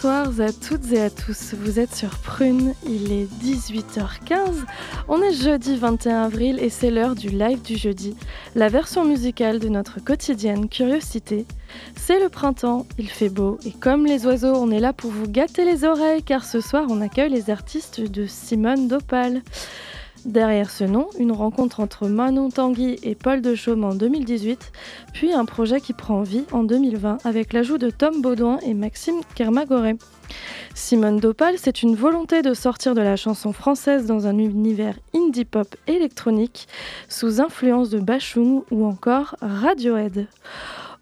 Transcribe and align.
Bonsoir 0.00 0.40
à 0.40 0.52
toutes 0.52 0.92
et 0.92 1.00
à 1.00 1.10
tous, 1.10 1.54
vous 1.54 1.80
êtes 1.80 1.92
sur 1.92 2.10
Prune, 2.20 2.72
il 2.86 3.10
est 3.10 3.26
18h15, 3.42 4.64
on 5.08 5.20
est 5.20 5.32
jeudi 5.32 5.76
21 5.76 6.22
avril 6.22 6.60
et 6.60 6.68
c'est 6.68 6.92
l'heure 6.92 7.16
du 7.16 7.30
live 7.30 7.60
du 7.62 7.76
jeudi, 7.76 8.14
la 8.54 8.68
version 8.68 9.04
musicale 9.04 9.58
de 9.58 9.68
notre 9.68 9.98
quotidienne 9.98 10.68
Curiosité. 10.68 11.46
C'est 11.96 12.20
le 12.20 12.28
printemps, 12.28 12.86
il 12.96 13.10
fait 13.10 13.28
beau 13.28 13.58
et 13.66 13.72
comme 13.72 14.06
les 14.06 14.24
oiseaux, 14.24 14.54
on 14.54 14.70
est 14.70 14.78
là 14.78 14.92
pour 14.92 15.10
vous 15.10 15.28
gâter 15.28 15.64
les 15.64 15.82
oreilles 15.82 16.22
car 16.22 16.44
ce 16.44 16.60
soir 16.60 16.86
on 16.88 17.00
accueille 17.00 17.30
les 17.30 17.50
artistes 17.50 18.00
de 18.00 18.24
Simone 18.24 18.86
Dopal. 18.86 19.42
Derrière 20.28 20.70
ce 20.70 20.84
nom, 20.84 21.08
une 21.18 21.32
rencontre 21.32 21.80
entre 21.80 22.06
Manon 22.06 22.50
Tanguy 22.50 22.98
et 23.02 23.14
Paul 23.14 23.40
de 23.40 23.54
Chaume 23.54 23.82
en 23.82 23.94
2018, 23.94 24.72
puis 25.14 25.32
un 25.32 25.46
projet 25.46 25.80
qui 25.80 25.94
prend 25.94 26.20
vie 26.20 26.44
en 26.52 26.64
2020 26.64 27.24
avec 27.24 27.54
l'ajout 27.54 27.78
de 27.78 27.88
Tom 27.88 28.20
Baudouin 28.20 28.58
et 28.58 28.74
Maxime 28.74 29.22
Kermagoré. 29.34 29.96
Simone 30.74 31.18
Dopal, 31.18 31.54
c'est 31.56 31.82
une 31.82 31.94
volonté 31.94 32.42
de 32.42 32.52
sortir 32.52 32.94
de 32.94 33.00
la 33.00 33.16
chanson 33.16 33.54
française 33.54 34.04
dans 34.04 34.26
un 34.26 34.36
univers 34.36 34.98
indie 35.14 35.46
pop 35.46 35.74
électronique 35.86 36.68
sous 37.08 37.40
influence 37.40 37.88
de 37.88 37.98
Bachung 37.98 38.64
ou 38.70 38.84
encore 38.84 39.34
Radiohead. 39.40 40.26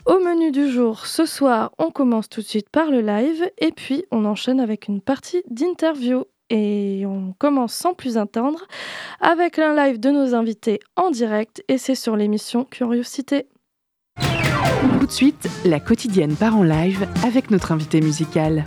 Au 0.04 0.20
menu 0.20 0.52
du 0.52 0.70
jour, 0.70 1.04
ce 1.04 1.26
soir, 1.26 1.72
on 1.78 1.90
commence 1.90 2.28
tout 2.28 2.42
de 2.42 2.46
suite 2.46 2.70
par 2.70 2.92
le 2.92 3.00
live 3.00 3.50
et 3.58 3.72
puis 3.72 4.04
on 4.12 4.24
enchaîne 4.24 4.60
avec 4.60 4.86
une 4.86 5.00
partie 5.00 5.42
d'interview. 5.50 6.26
Et 6.50 7.04
on 7.06 7.34
commence 7.38 7.74
sans 7.74 7.94
plus 7.94 8.18
attendre 8.18 8.66
avec 9.20 9.58
un 9.58 9.74
live 9.74 9.98
de 9.98 10.10
nos 10.10 10.34
invités 10.34 10.80
en 10.94 11.10
direct 11.10 11.64
et 11.68 11.78
c'est 11.78 11.94
sur 11.94 12.16
l'émission 12.16 12.64
Curiosité. 12.64 13.46
Tout 15.00 15.06
de 15.06 15.12
suite, 15.12 15.48
la 15.64 15.80
quotidienne 15.80 16.36
part 16.36 16.56
en 16.56 16.62
live 16.62 17.06
avec 17.24 17.50
notre 17.50 17.72
invité 17.72 18.00
musical. 18.00 18.64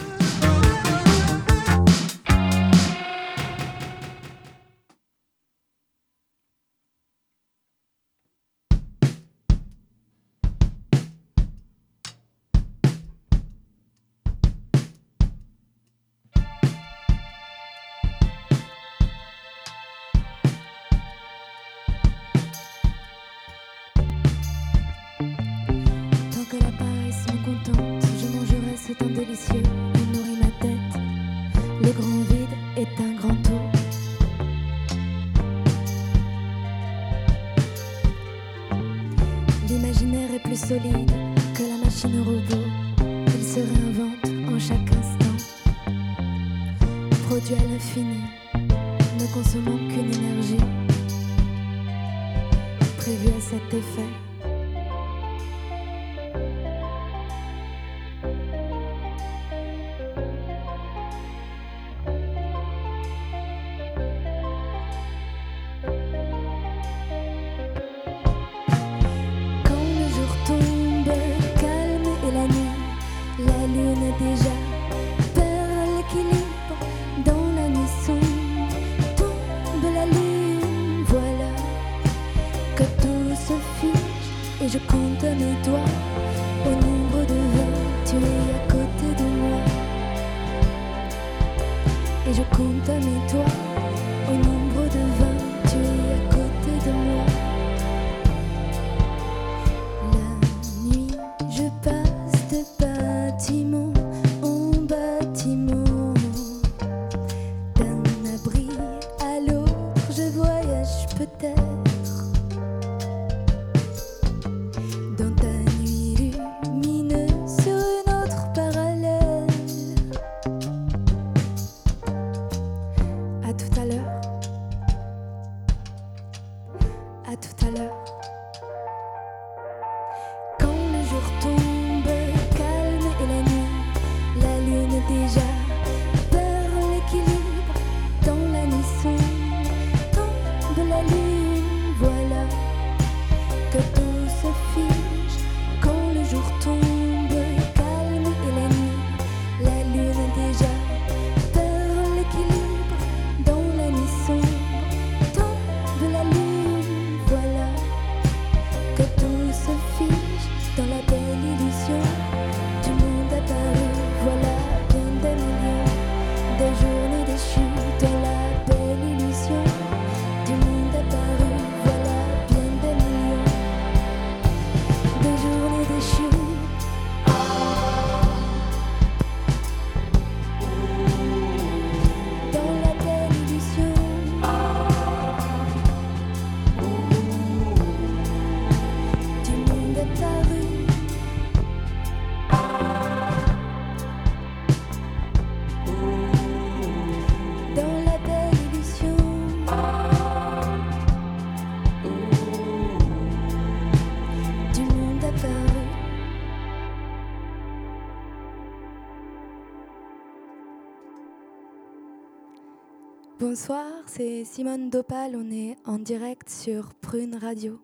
Simone 214.46 214.90
Dopal, 214.90 215.36
on 215.36 215.52
est 215.52 215.76
en 215.86 216.00
direct 216.00 216.50
sur 216.50 216.94
Prune 216.94 217.36
Radio. 217.36 217.80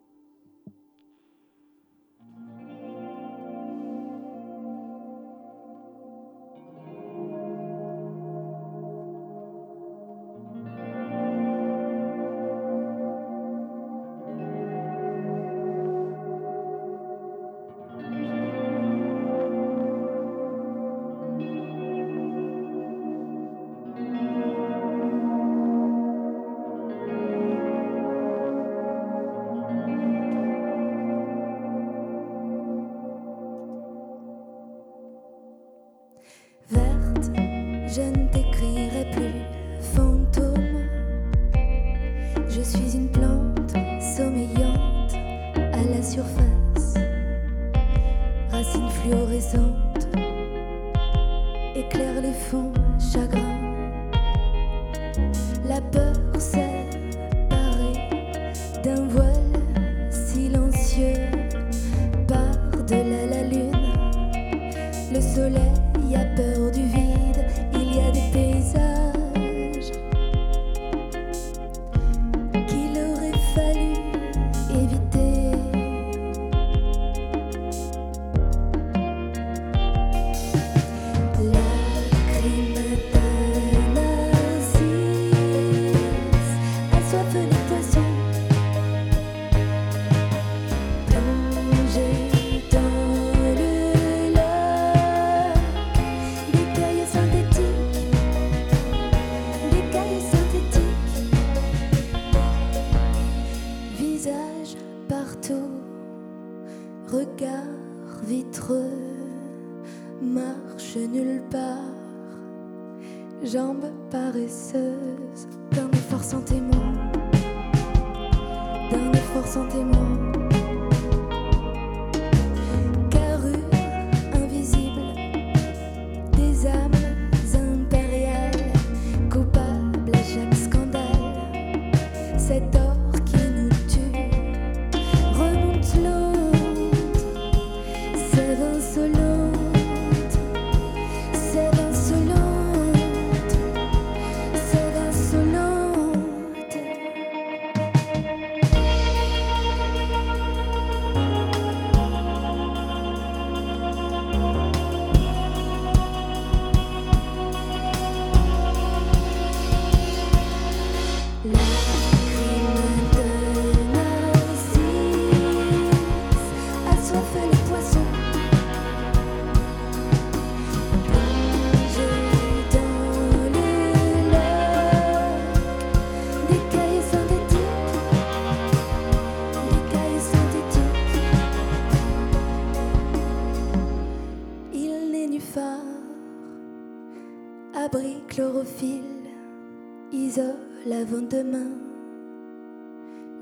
Demain 191.29 191.71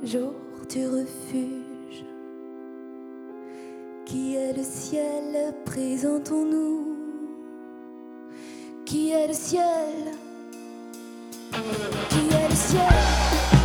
jour 0.03 0.33
du 0.69 0.85
refuge. 0.85 2.05
Qui 4.05 4.35
est 4.35 4.53
le 4.55 4.63
ciel, 4.63 5.53
présentons-nous. 5.65 6.95
Qui 8.85 9.11
est 9.11 9.27
le 9.27 9.33
ciel? 9.33 10.11
Qui 12.09 12.35
est 12.35 12.49
le 12.49 12.55
ciel? 12.55 13.62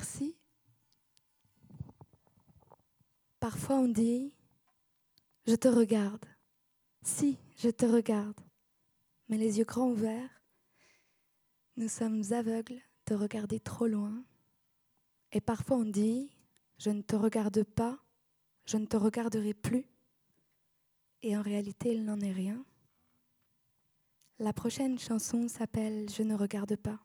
Merci. 0.00 0.34
Parfois 3.38 3.76
on 3.76 3.88
dit, 3.88 4.32
je 5.46 5.54
te 5.54 5.68
regarde. 5.68 6.24
Si, 7.02 7.36
je 7.58 7.68
te 7.68 7.84
regarde. 7.84 8.40
Mais 9.28 9.36
les 9.36 9.58
yeux 9.58 9.66
grands 9.66 9.90
ouverts, 9.90 10.42
nous 11.76 11.88
sommes 11.88 12.22
aveugles 12.30 12.80
de 13.08 13.14
regarder 13.14 13.60
trop 13.60 13.86
loin. 13.88 14.24
Et 15.32 15.42
parfois 15.42 15.76
on 15.76 15.84
dit, 15.84 16.30
je 16.78 16.88
ne 16.88 17.02
te 17.02 17.14
regarde 17.14 17.62
pas, 17.62 17.98
je 18.64 18.78
ne 18.78 18.86
te 18.86 18.96
regarderai 18.96 19.52
plus. 19.52 19.84
Et 21.20 21.36
en 21.36 21.42
réalité, 21.42 21.92
il 21.92 22.06
n'en 22.06 22.20
est 22.20 22.32
rien. 22.32 22.64
La 24.38 24.54
prochaine 24.54 24.98
chanson 24.98 25.46
s'appelle 25.46 26.08
Je 26.08 26.22
ne 26.22 26.34
regarde 26.34 26.76
pas. 26.76 27.00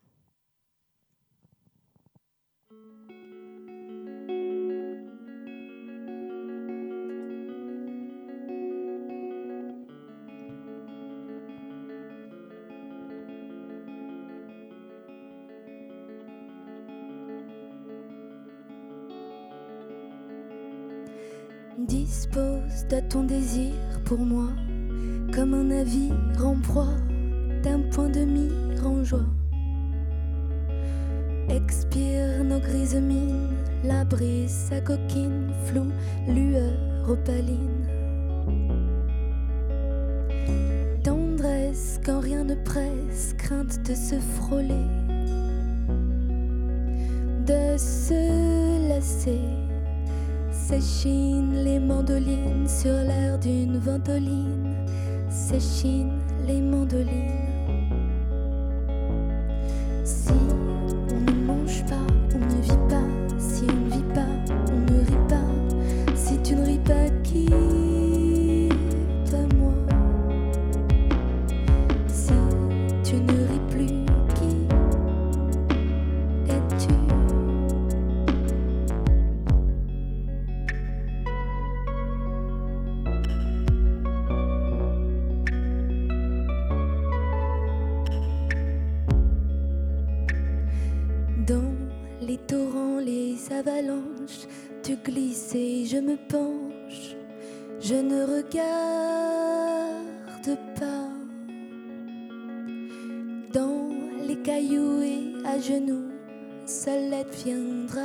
De 22.90 23.00
ton 23.00 23.24
désir 23.24 23.74
pour 24.04 24.20
moi, 24.20 24.50
comme 25.34 25.56
un 25.56 25.64
navire 25.64 26.14
en 26.40 26.56
proie, 26.62 26.94
d'un 27.64 27.80
point 27.80 28.10
de 28.10 28.20
mire 28.20 28.86
en 28.86 29.04
joie. 29.04 29.26
expire 31.50 32.44
nos 32.44 32.60
grises 32.60 32.96
mines, 32.96 33.56
la 33.84 34.06
brise, 34.06 34.68
sa 34.70 34.82
coquine, 34.82 35.52
flou, 35.66 35.88
lueur 36.28 37.10
opaline. 37.10 37.88
Tendresse 41.04 42.00
quand 42.06 42.20
rien 42.20 42.44
ne 42.44 42.56
presse, 42.56 43.34
crainte 43.40 43.82
de 43.88 43.96
se 43.96 44.20
frôler, 44.20 44.86
de 47.48 47.78
se 47.78 48.90
lasser. 48.90 49.65
S'échinent 50.68 51.64
les 51.64 51.78
mandolines 51.78 52.68
sur 52.68 52.90
l'air 52.90 53.38
d'une 53.38 53.78
ventoline, 53.78 54.74
s'échinent 55.30 56.20
les 56.48 56.60
mandolines. 56.60 57.45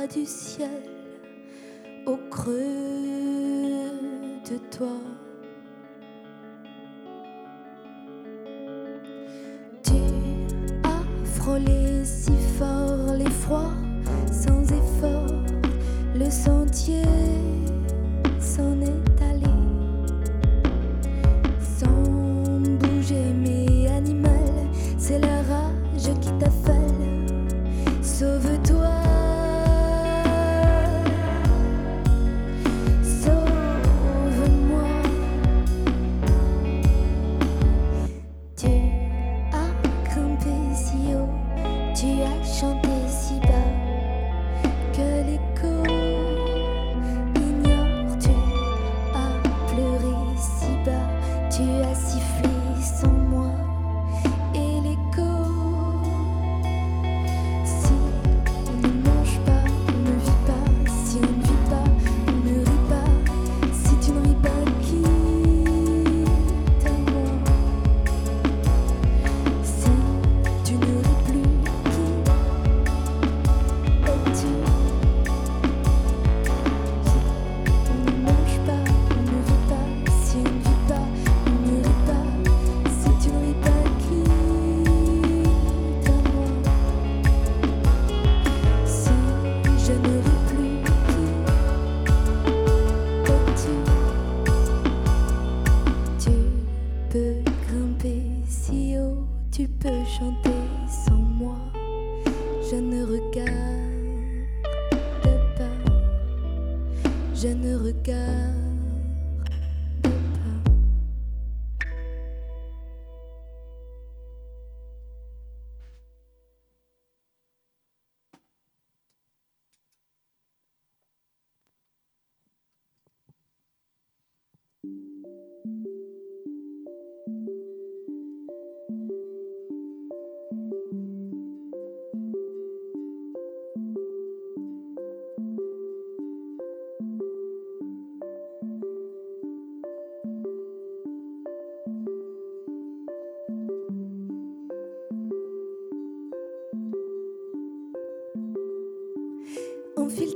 Du 0.07 0.25
ciel 0.25 0.90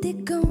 Te 0.06 0.45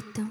então 0.00 0.29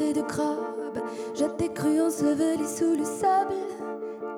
de 0.00 0.22
crabe. 0.22 1.02
Je 1.34 1.44
t'ai 1.44 1.68
cru 1.68 2.00
enseveli 2.00 2.66
sous 2.66 2.96
le 2.96 3.04
sable, 3.04 3.54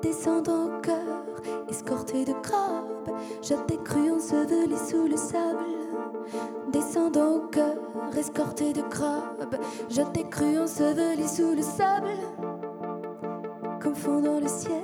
descendant 0.01 0.65
au 0.65 0.81
cœur, 0.81 1.25
escorté 1.69 2.25
de 2.25 2.33
crabes. 2.33 3.17
Je 3.41 3.53
t'ai 3.65 3.77
cru 3.77 4.11
enseveli 4.11 4.75
sous 4.77 5.07
le 5.07 5.15
sable, 5.15 5.65
descendant 6.71 7.35
au 7.35 7.39
cœur, 7.47 7.77
escorté 8.17 8.73
de 8.73 8.81
crabes. 8.81 9.57
Je 9.89 10.01
t'ai 10.01 10.25
cru 10.25 10.59
enseveli 10.59 11.27
sous 11.27 11.55
le 11.55 11.63
sable, 11.63 12.17
confondant 13.81 14.39
le 14.39 14.47
ciel 14.47 14.83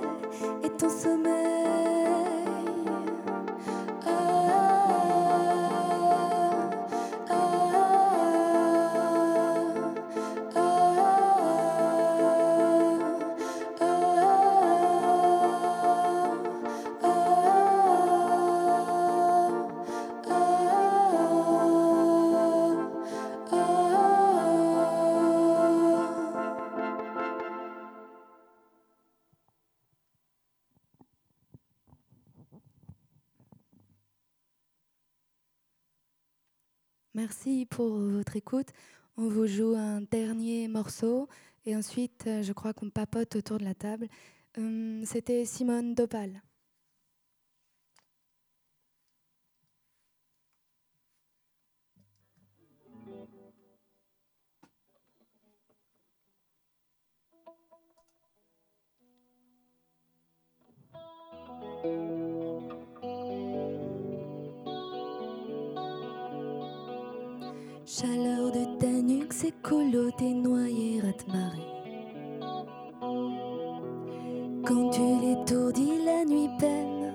et 0.64 0.70
ton 0.70 0.88
sommeil. 0.88 2.09
Merci 37.30 37.64
pour 37.64 37.96
votre 37.96 38.34
écoute. 38.34 38.66
On 39.16 39.28
vous 39.28 39.46
joue 39.46 39.76
un 39.76 40.00
dernier 40.00 40.66
morceau 40.66 41.28
et 41.64 41.76
ensuite, 41.76 42.24
euh, 42.26 42.42
je 42.42 42.52
crois 42.52 42.72
qu'on 42.72 42.90
papote 42.90 43.36
autour 43.36 43.58
de 43.58 43.64
la 43.64 43.72
table. 43.72 44.08
Hum, 44.58 45.04
c'était 45.04 45.44
Simone 45.44 45.94
Dopal. 45.94 46.42
Chaleur 68.80 68.92
de 68.92 68.98
ta 68.98 69.02
nuque, 69.02 69.32
c'est 69.32 69.62
colo, 69.62 70.10
t'es 70.16 70.32
noyé, 70.32 71.02
marée. 71.28 71.58
Quand 74.66 74.90
tu 74.90 75.00
l'étourdis, 75.00 76.04
la 76.04 76.24
nuit 76.24 76.50
peine 76.58 77.12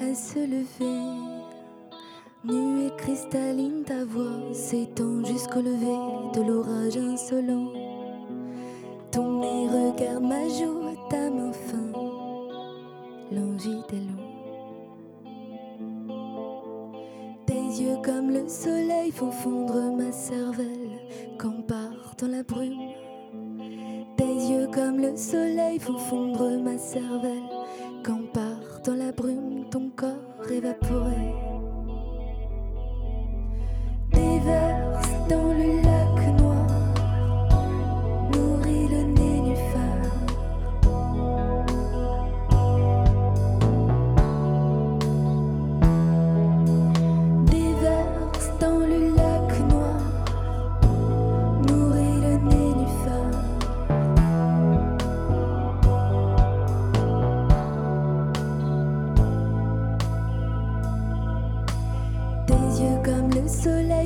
à 0.00 0.14
se 0.14 0.38
lever. 0.38 1.26
Nuée 2.44 2.90
cristalline, 2.96 3.82
ta 3.84 4.04
voix 4.04 4.52
s'étend 4.52 5.24
jusqu'au 5.24 5.60
lever 5.60 6.34
de 6.34 6.42
l'orage 6.42 6.96
insolent. 6.96 7.85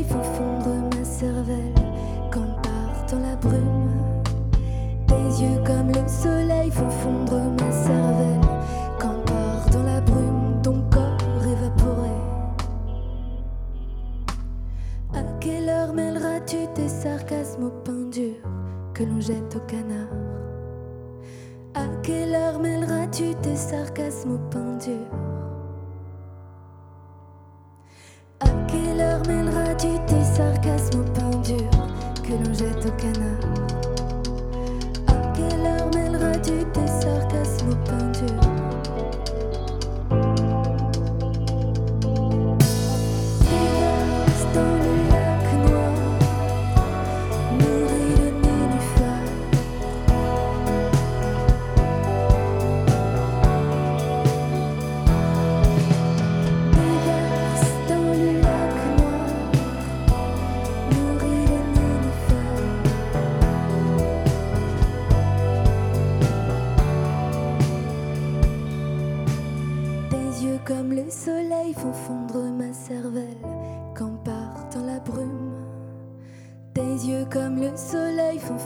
Soleil 0.05 0.25
fondre 0.25 0.97
ma 0.97 1.05
cervelle 1.05 1.75
quand 2.31 2.63
part 2.63 3.07
dans 3.11 3.19
la 3.19 3.37
brume. 3.37 3.91
Tes 5.07 5.43
yeux 5.43 5.61
comme 5.65 5.89
le 5.89 6.09
soleil 6.09 6.71
font 6.71 6.91
fondre 6.91 7.41
ma 7.59 7.73
cervelle 7.73 8.41
quand 8.99 9.25
part 9.27 9.71
dans 9.73 9.83
la 9.83 10.01
brume 10.01 10.61
ton 10.63 10.83
corps 10.91 11.45
évaporé. 11.45 12.11
À 15.15 15.23
quelle 15.41 15.69
heure 15.69 15.93
mêleras-tu 15.93 16.59
tes 16.75 16.89
sarcasmes 16.89 17.65
au 17.65 17.71
pain 17.71 18.09
dur 18.11 18.37
que 18.95 19.05
l'on 19.05 19.21
jette 19.21 19.57
au 19.57 19.61
canard? 19.61 20.09
À 21.75 21.87
quelle 22.03 22.35
heure 22.35 22.59
mêleras-tu 22.59 23.35
tes 23.43 23.57
sarcasmes 23.57 24.33
au 24.33 24.39
pain 24.51 24.77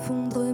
fondre 0.05 0.54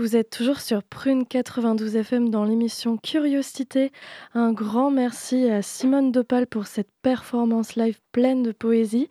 Vous 0.00 0.14
êtes 0.14 0.30
toujours 0.30 0.60
sur 0.60 0.84
Prune 0.84 1.26
92 1.26 1.96
FM 1.96 2.30
dans 2.30 2.44
l'émission 2.44 2.98
Curiosité. 2.98 3.90
Un 4.32 4.52
grand 4.52 4.92
merci 4.92 5.50
à 5.50 5.60
Simone 5.60 6.12
Dopal 6.12 6.46
pour 6.46 6.68
cette 6.68 6.90
performance 7.02 7.74
live 7.74 7.98
pleine 8.12 8.44
de 8.44 8.52
poésie. 8.52 9.08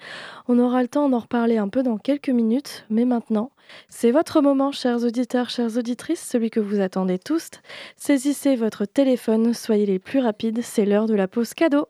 On 0.47 0.57
aura 0.59 0.81
le 0.81 0.87
temps 0.87 1.09
d'en 1.09 1.19
reparler 1.19 1.57
un 1.57 1.67
peu 1.67 1.83
dans 1.83 1.97
quelques 1.97 2.29
minutes, 2.29 2.85
mais 2.89 3.03
maintenant, 3.03 3.51
c'est 3.89 4.11
votre 4.11 4.39
moment, 4.39 4.71
chers 4.71 5.03
auditeurs, 5.03 5.49
chères 5.49 5.75
auditrices, 5.75 6.25
celui 6.25 6.49
que 6.49 6.61
vous 6.61 6.79
attendez 6.79 7.19
tous. 7.19 7.49
Saisissez 7.97 8.55
votre 8.55 8.85
téléphone, 8.85 9.53
soyez 9.53 9.85
les 9.85 9.99
plus 9.99 10.19
rapides, 10.19 10.61
c'est 10.63 10.85
l'heure 10.85 11.07
de 11.07 11.15
la 11.15 11.27
pause 11.27 11.53
cadeau. 11.53 11.89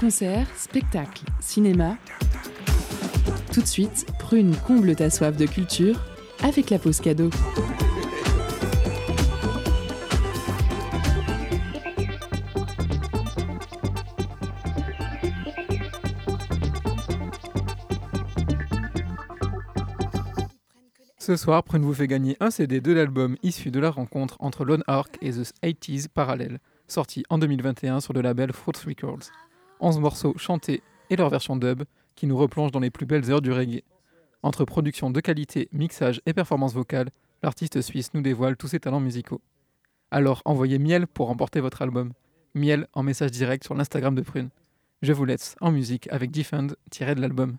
Concert, 0.00 0.48
spectacle, 0.56 1.22
cinéma. 1.38 1.96
Tout 3.56 3.62
de 3.62 3.66
suite, 3.66 4.06
Prune 4.18 4.54
comble 4.66 4.94
ta 4.94 5.08
soif 5.08 5.34
de 5.34 5.46
culture 5.46 5.98
avec 6.42 6.68
la 6.68 6.78
pause 6.78 7.00
cadeau. 7.00 7.30
Ce 21.16 21.34
soir, 21.36 21.62
Prune 21.62 21.80
vous 21.80 21.94
fait 21.94 22.06
gagner 22.06 22.36
un 22.40 22.50
CD 22.50 22.82
de 22.82 22.92
l'album 22.92 23.38
issu 23.42 23.70
de 23.70 23.80
la 23.80 23.90
rencontre 23.90 24.36
entre 24.40 24.66
Lone 24.66 24.84
Ark 24.86 25.16
et 25.22 25.30
The 25.30 25.54
80s 25.64 26.08
Parallel, 26.08 26.58
sorti 26.88 27.24
en 27.30 27.38
2021 27.38 28.00
sur 28.00 28.12
le 28.12 28.20
label 28.20 28.52
Fruits 28.52 28.84
Records. 28.86 29.30
11 29.80 30.00
morceaux 30.00 30.34
chantés 30.36 30.82
et 31.08 31.16
leur 31.16 31.30
version 31.30 31.56
dub 31.56 31.84
qui 32.16 32.26
nous 32.26 32.36
replonge 32.36 32.72
dans 32.72 32.80
les 32.80 32.90
plus 32.90 33.06
belles 33.06 33.30
heures 33.30 33.42
du 33.42 33.52
reggae. 33.52 33.84
Entre 34.42 34.64
production 34.64 35.10
de 35.10 35.20
qualité, 35.20 35.68
mixage 35.72 36.20
et 36.26 36.32
performance 36.32 36.74
vocale, 36.74 37.10
l'artiste 37.42 37.80
suisse 37.80 38.12
nous 38.14 38.22
dévoile 38.22 38.56
tous 38.56 38.68
ses 38.68 38.80
talents 38.80 39.00
musicaux. 39.00 39.40
Alors 40.10 40.42
envoyez 40.44 40.78
miel 40.78 41.06
pour 41.06 41.28
remporter 41.28 41.60
votre 41.60 41.82
album. 41.82 42.12
Miel 42.54 42.88
en 42.94 43.02
message 43.02 43.30
direct 43.30 43.64
sur 43.64 43.74
l'Instagram 43.74 44.14
de 44.14 44.22
Prune. 44.22 44.50
Je 45.02 45.12
vous 45.12 45.24
laisse 45.24 45.56
en 45.60 45.70
musique 45.70 46.08
avec 46.10 46.30
Defend 46.30 46.68
tiré 46.90 47.14
de 47.14 47.20
l'album. 47.20 47.58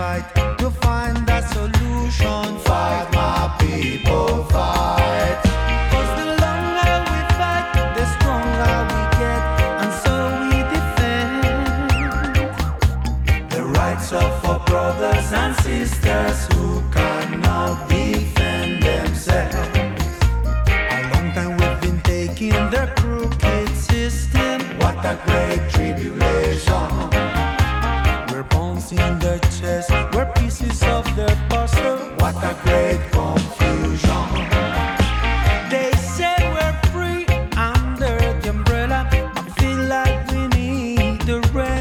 Fight 0.00 0.24
to 0.58 0.70
find 0.84 1.28
a 1.28 1.40
solution? 1.54 2.46
Fight, 2.66 3.06
my 3.12 3.38
people, 3.60 4.44
fight. 4.54 5.36
'Cause 5.90 6.12
the 6.18 6.26
longer 6.44 6.94
we 7.08 7.18
fight, 7.38 7.66
the 7.96 8.04
stronger 8.14 8.76
we 8.92 9.02
get, 9.20 9.42
and 9.82 9.92
so 10.02 10.14
we 10.42 10.56
defend. 10.74 11.42
The 13.56 13.62
rights 13.78 14.08
of 14.22 14.32
our 14.50 14.60
brothers 14.70 15.28
and 15.42 15.52
sisters 15.66 16.38
who 16.50 16.66
cannot 16.96 17.74
defend 17.94 18.70
themselves. 18.88 19.68
A 20.96 21.00
long 21.12 21.28
time 21.36 21.52
we've 21.60 21.80
been 21.84 22.00
taking 22.14 22.60
the 22.74 22.84
crooked 23.00 23.70
system. 23.90 24.58
What 24.80 24.96
a 25.12 25.14
great 25.26 25.62
i 32.42 32.54
feel 39.58 39.82
like 39.84 40.30
we 40.30 40.48
need 40.48 41.20
the 41.22 41.40
rain. 41.52 41.79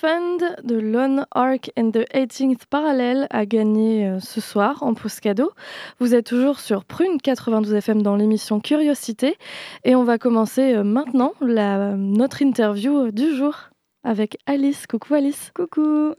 Defend 0.00 0.62
de 0.62 0.76
Lone 0.76 1.26
Arc 1.32 1.72
and 1.76 1.90
the 1.90 2.06
18th 2.14 2.66
Parallel 2.70 3.26
à 3.30 3.46
gagner 3.46 4.06
euh, 4.06 4.20
ce 4.20 4.40
soir 4.40 4.84
en 4.84 4.94
pause 4.94 5.18
cadeau. 5.18 5.50
Vous 5.98 6.14
êtes 6.14 6.26
toujours 6.26 6.60
sur 6.60 6.84
Prune 6.84 7.20
92 7.20 7.74
FM 7.74 8.02
dans 8.02 8.14
l'émission 8.14 8.60
Curiosité 8.60 9.36
et 9.82 9.96
on 9.96 10.04
va 10.04 10.16
commencer 10.16 10.72
euh, 10.72 10.84
maintenant 10.84 11.32
notre 11.40 12.42
interview 12.42 13.10
du 13.10 13.34
jour 13.34 13.70
avec 14.04 14.38
Alice. 14.46 14.86
Coucou 14.86 15.14
Alice. 15.14 15.50
Coucou 15.52 16.14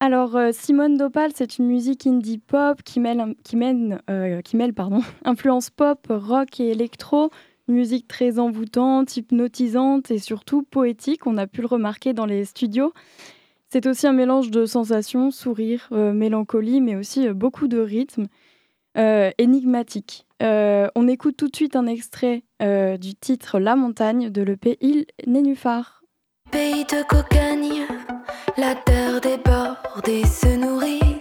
Alors, 0.00 0.34
euh, 0.34 0.52
Simone 0.52 0.96
Dopal, 0.96 1.32
c'est 1.34 1.58
une 1.58 1.66
musique 1.66 2.06
indie 2.06 2.38
pop 2.38 2.82
qui 2.82 2.98
mêle, 2.98 3.34
qui 3.44 3.58
qui 4.44 4.56
mêle 4.56 4.72
pardon, 4.72 5.02
influence 5.26 5.68
pop, 5.68 5.98
rock 6.08 6.60
et 6.60 6.70
électro, 6.70 7.30
musique 7.72 8.08
très 8.08 8.38
envoûtante, 8.38 9.16
hypnotisante 9.16 10.10
et 10.10 10.18
surtout 10.18 10.62
poétique, 10.62 11.26
on 11.26 11.36
a 11.36 11.46
pu 11.46 11.60
le 11.60 11.66
remarquer 11.66 12.12
dans 12.12 12.26
les 12.26 12.44
studios. 12.44 12.92
C'est 13.72 13.86
aussi 13.86 14.06
un 14.06 14.12
mélange 14.12 14.50
de 14.50 14.66
sensations, 14.66 15.30
sourires, 15.30 15.88
euh, 15.92 16.12
mélancolie, 16.12 16.82
mais 16.82 16.94
aussi 16.94 17.26
euh, 17.26 17.32
beaucoup 17.32 17.68
de 17.68 17.78
rythme 17.78 18.26
euh, 18.98 19.30
énigmatique. 19.38 20.26
Euh, 20.42 20.88
on 20.94 21.08
écoute 21.08 21.38
tout 21.38 21.48
de 21.48 21.56
suite 21.56 21.74
un 21.74 21.86
extrait 21.86 22.42
du 22.60 23.14
titre 23.14 23.58
La 23.58 23.74
montagne 23.74 24.30
de 24.30 24.42
l'EP 24.42 24.76
Il 24.82 25.06
Nénuphar. 25.26 26.02
Pays 26.50 26.84
de 26.84 27.02
cocagne, 27.08 27.86
la 28.56 28.74
terre 28.74 29.20
déborde 29.20 30.08
et 30.08 30.24
se 30.26 30.54
nourrissent 30.54 31.11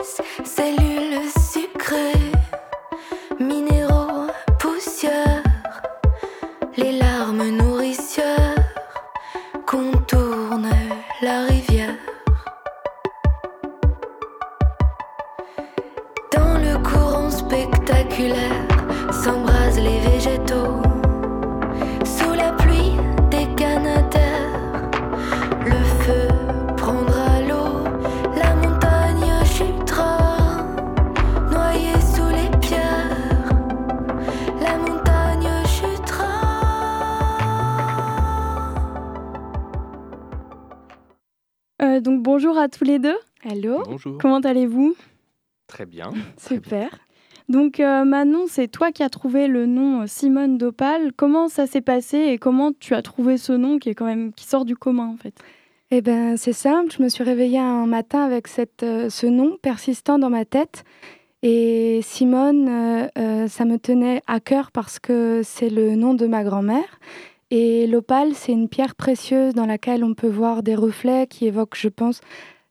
donc 42.01 42.21
bonjour 42.21 42.57
à 42.57 42.67
tous 42.67 42.83
les 42.83 42.99
deux. 42.99 43.17
Allô? 43.49 43.83
Bonjour. 43.85 44.17
Comment 44.19 44.39
allez-vous? 44.39 44.95
Très 45.67 45.85
bien. 45.85 46.11
Super. 46.37 46.89
Donc 47.49 47.79
euh, 47.79 48.05
Manon, 48.05 48.45
c'est 48.47 48.67
toi 48.67 48.91
qui 48.91 49.03
as 49.03 49.09
trouvé 49.09 49.47
le 49.47 49.65
nom 49.65 50.01
euh, 50.01 50.07
Simone 50.07 50.57
Dopal. 50.57 51.11
Comment 51.13 51.47
ça 51.47 51.67
s'est 51.67 51.81
passé 51.81 52.17
et 52.17 52.37
comment 52.37 52.71
tu 52.77 52.93
as 52.93 53.01
trouvé 53.01 53.37
ce 53.37 53.53
nom 53.53 53.79
qui 53.79 53.89
est 53.89 53.95
quand 53.95 54.05
même 54.05 54.33
qui 54.33 54.45
sort 54.45 54.65
du 54.65 54.75
commun 54.75 55.07
en 55.07 55.17
fait? 55.17 55.35
Eh 55.93 56.01
ben, 56.01 56.37
c'est 56.37 56.53
simple. 56.53 56.93
Je 56.97 57.03
me 57.03 57.09
suis 57.09 57.23
réveillée 57.23 57.59
un 57.59 57.85
matin 57.85 58.23
avec 58.23 58.47
cette, 58.47 58.83
euh, 58.83 59.09
ce 59.09 59.27
nom 59.27 59.57
persistant 59.61 60.17
dans 60.17 60.29
ma 60.29 60.45
tête. 60.45 60.85
Et 61.43 61.99
Simone, 62.01 62.69
euh, 62.69 63.07
euh, 63.17 63.47
ça 63.47 63.65
me 63.65 63.77
tenait 63.77 64.21
à 64.25 64.39
cœur 64.39 64.71
parce 64.71 64.99
que 64.99 65.41
c'est 65.43 65.69
le 65.69 65.95
nom 65.95 66.13
de 66.13 66.27
ma 66.27 66.45
grand-mère. 66.45 66.99
Et 67.51 67.85
l'opale, 67.85 68.33
c'est 68.33 68.53
une 68.53 68.69
pierre 68.69 68.95
précieuse 68.95 69.53
dans 69.53 69.65
laquelle 69.65 70.05
on 70.05 70.13
peut 70.13 70.29
voir 70.29 70.63
des 70.63 70.73
reflets 70.73 71.27
qui 71.27 71.47
évoquent, 71.47 71.75
je 71.75 71.89
pense, 71.89 72.21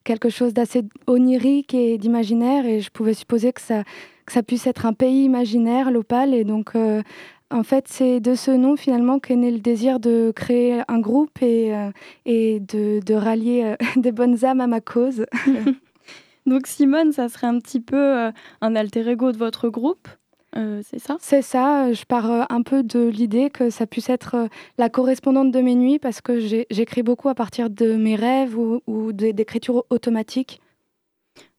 quelque 0.04 0.30
chose 0.30 0.54
d'assez 0.54 0.84
onirique 1.06 1.74
et 1.74 1.98
d'imaginaire. 1.98 2.64
Et 2.64 2.80
je 2.80 2.90
pouvais 2.90 3.12
supposer 3.12 3.52
que 3.52 3.60
ça, 3.60 3.84
que 4.24 4.32
ça 4.32 4.42
puisse 4.42 4.66
être 4.66 4.86
un 4.86 4.94
pays 4.94 5.24
imaginaire, 5.24 5.90
l'opale. 5.90 6.32
Et 6.32 6.44
donc, 6.44 6.76
euh, 6.76 7.02
en 7.50 7.62
fait, 7.62 7.88
c'est 7.88 8.20
de 8.20 8.34
ce 8.34 8.50
nom 8.50 8.74
finalement 8.76 9.18
qu'est 9.18 9.36
né 9.36 9.50
le 9.50 9.58
désir 9.58 10.00
de 10.00 10.32
créer 10.34 10.80
un 10.88 10.98
groupe 10.98 11.42
et, 11.42 11.74
euh, 11.74 11.90
de 12.24 13.14
rallier 13.14 13.64
euh, 13.64 13.76
des 14.00 14.12
bonnes 14.12 14.46
âmes 14.46 14.62
à 14.62 14.66
ma 14.66 14.80
cause. 14.80 15.26
Donc 16.46 16.66
Simone, 16.66 17.12
ça 17.12 17.28
serait 17.28 17.48
un 17.48 17.58
petit 17.58 17.80
peu 17.80 18.30
un 18.62 18.74
alter 18.74 19.06
ego 19.10 19.30
de 19.30 19.36
votre 19.36 19.68
groupe 19.68 20.08
c'est 20.54 20.98
ça? 20.98 21.16
C'est 21.20 21.42
ça. 21.42 21.92
Je 21.92 22.04
pars 22.04 22.50
un 22.50 22.62
peu 22.62 22.82
de 22.82 23.06
l'idée 23.06 23.50
que 23.50 23.70
ça 23.70 23.86
puisse 23.86 24.08
être 24.08 24.48
la 24.78 24.88
correspondante 24.88 25.52
de 25.52 25.60
mes 25.60 25.74
nuits 25.74 25.98
parce 25.98 26.20
que 26.20 26.38
j'écris 26.38 27.02
beaucoup 27.02 27.28
à 27.28 27.34
partir 27.34 27.70
de 27.70 27.94
mes 27.94 28.16
rêves 28.16 28.58
ou, 28.58 28.80
ou 28.86 29.12
d'écriture 29.12 29.84
automatique. 29.90 30.60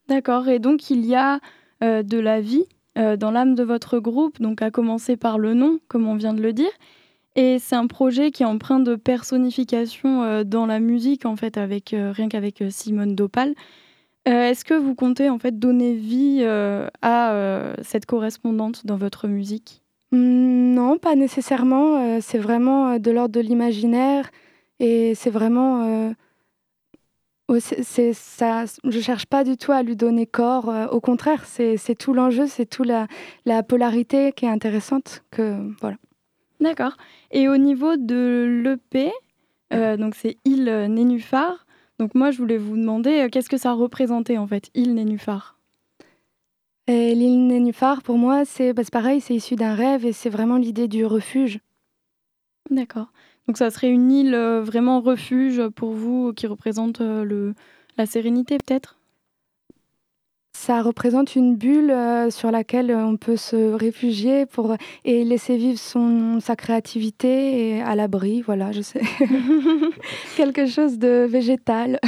D'accord. 0.08 0.50
Et 0.50 0.60
donc, 0.60 0.90
il 0.90 1.06
y 1.06 1.16
a 1.16 1.40
de 1.82 2.20
la 2.20 2.42
vie 2.42 2.66
dans 2.96 3.32
l'âme 3.32 3.56
de 3.56 3.64
votre 3.64 4.00
groupe, 4.00 4.42
donc 4.42 4.62
à 4.62 4.72
commencer 4.72 5.16
par 5.16 5.40
le 5.40 5.54
nom, 5.54 5.80
comme 5.88 6.08
on 6.08 6.16
vient 6.16 6.34
de 6.34 6.42
le 6.42 6.54
dire. 6.54 6.72
Et 7.36 7.60
c'est 7.60 7.76
un 7.76 7.88
projet 7.88 8.32
qui 8.32 8.44
est 8.44 8.46
empreint 8.46 8.80
de 8.80 8.96
personnification 8.96 10.24
euh, 10.24 10.44
dans 10.44 10.66
la 10.66 10.80
musique, 10.80 11.26
en 11.26 11.38
fait, 11.38 11.58
avec, 11.58 11.94
euh, 11.94 12.12
rien 12.12 12.28
qu'avec 12.28 12.62
euh, 12.62 12.70
Simone 12.70 13.16
Dopal. 13.16 13.56
Est-ce 14.26 14.64
que 14.64 14.74
vous 14.74 14.94
comptez 14.96 15.30
en 15.30 15.40
fait 15.40 15.58
donner 15.58 15.94
vie 15.94 16.44
à 17.02 17.74
cette 17.82 18.06
correspondante 18.06 18.86
dans 18.86 18.98
votre 18.98 19.28
musique? 19.28 19.82
Mmh, 20.12 20.74
Non, 20.74 20.98
pas 20.98 21.16
nécessairement. 21.16 22.20
c'est 22.22 22.38
vraiment 22.38 23.00
de 23.00 23.12
l'ordre 23.12 23.34
de 23.34 23.40
l'imaginaire 23.42 24.30
et 24.80 25.16
c'est 25.16 25.32
vraiment. 25.32 26.14
c'est, 27.60 28.14
ça, 28.14 28.66
je 28.84 29.00
cherche 29.00 29.26
pas 29.26 29.44
du 29.44 29.58
tout 29.58 29.72
à 29.72 29.82
lui 29.82 29.96
donner 29.96 30.28
corps. 30.28 30.72
au 30.92 31.00
contraire, 31.00 31.46
c'est, 31.46 31.78
tout 31.98 32.14
l'enjeu, 32.14 32.46
c'est 32.48 32.68
tout 32.68 32.84
la, 32.84 33.08
la 33.46 33.64
polarité 33.64 34.32
qui 34.34 34.46
est 34.46 34.50
intéressante. 34.50 35.24
Que 35.32 35.58
voilà. 35.80 35.98
D'accord. 36.62 36.96
Et 37.32 37.50
au 37.50 37.58
niveau 37.58 37.98
de 37.98 38.62
l'EP, 38.64 39.12
euh, 39.74 39.98
donc 39.98 40.16
c'est 40.16 40.38
île 40.46 40.66
Nénuphar. 40.90 41.66
Donc 42.02 42.16
moi, 42.16 42.32
je 42.32 42.40
voulais 42.40 42.58
vous 42.58 42.78
demander 42.78 43.12
euh, 43.12 43.30
qu'est-ce 43.30 43.48
que 43.48 43.58
ça 43.58 43.74
représentait 43.74 44.40
en 44.40 44.48
fait, 44.48 44.72
île 44.74 44.96
Nénuphar? 44.96 45.60
L'île 46.88 47.46
Nénuphar, 47.46 48.02
pour 48.02 48.18
moi, 48.18 48.44
c'est 48.44 48.74
bah, 48.74 48.82
pareil, 48.92 49.22
c'est 49.22 49.36
issu 49.36 49.56
d'un 49.56 49.76
rêve 49.76 50.04
et 50.04 50.12
c'est 50.12 50.32
vraiment 50.32 50.58
l'idée 50.58 50.88
du 50.88 51.06
refuge. 51.06 51.60
D'accord. 52.72 53.12
Donc 53.48 53.58
ça 53.58 53.70
serait 53.70 53.92
une 53.92 54.12
île 54.12 54.34
euh, 54.34 54.64
vraiment 54.64 55.00
refuge 55.00 55.62
pour 55.76 55.92
vous 55.92 56.34
qui 56.34 56.48
représente 56.48 57.02
le, 57.02 57.54
la 58.00 58.08
sérénité 58.08 58.58
peut-être? 58.58 58.98
Ça 60.54 60.82
représente 60.82 61.36
une 61.36 61.56
bulle 61.56 61.92
euh, 61.92 62.30
sur 62.30 62.52
laquelle 62.52 62.92
on 62.92 63.18
peut 63.18 63.38
se 63.38 63.74
réfugier 63.74 64.46
pour 64.46 64.76
et 65.06 65.24
laisser 65.24 65.58
vivre 65.58 65.80
son 65.80 66.40
sa 66.40 66.56
créativité 66.56 67.78
et 67.78 67.82
à 67.82 67.96
l'abri, 67.96 68.42
voilà, 68.42 68.72
je 68.72 68.82
sais. 68.82 69.02
Quelque 70.38 70.68
chose 70.68 70.98
de 70.98 71.26
végétal. 71.30 72.00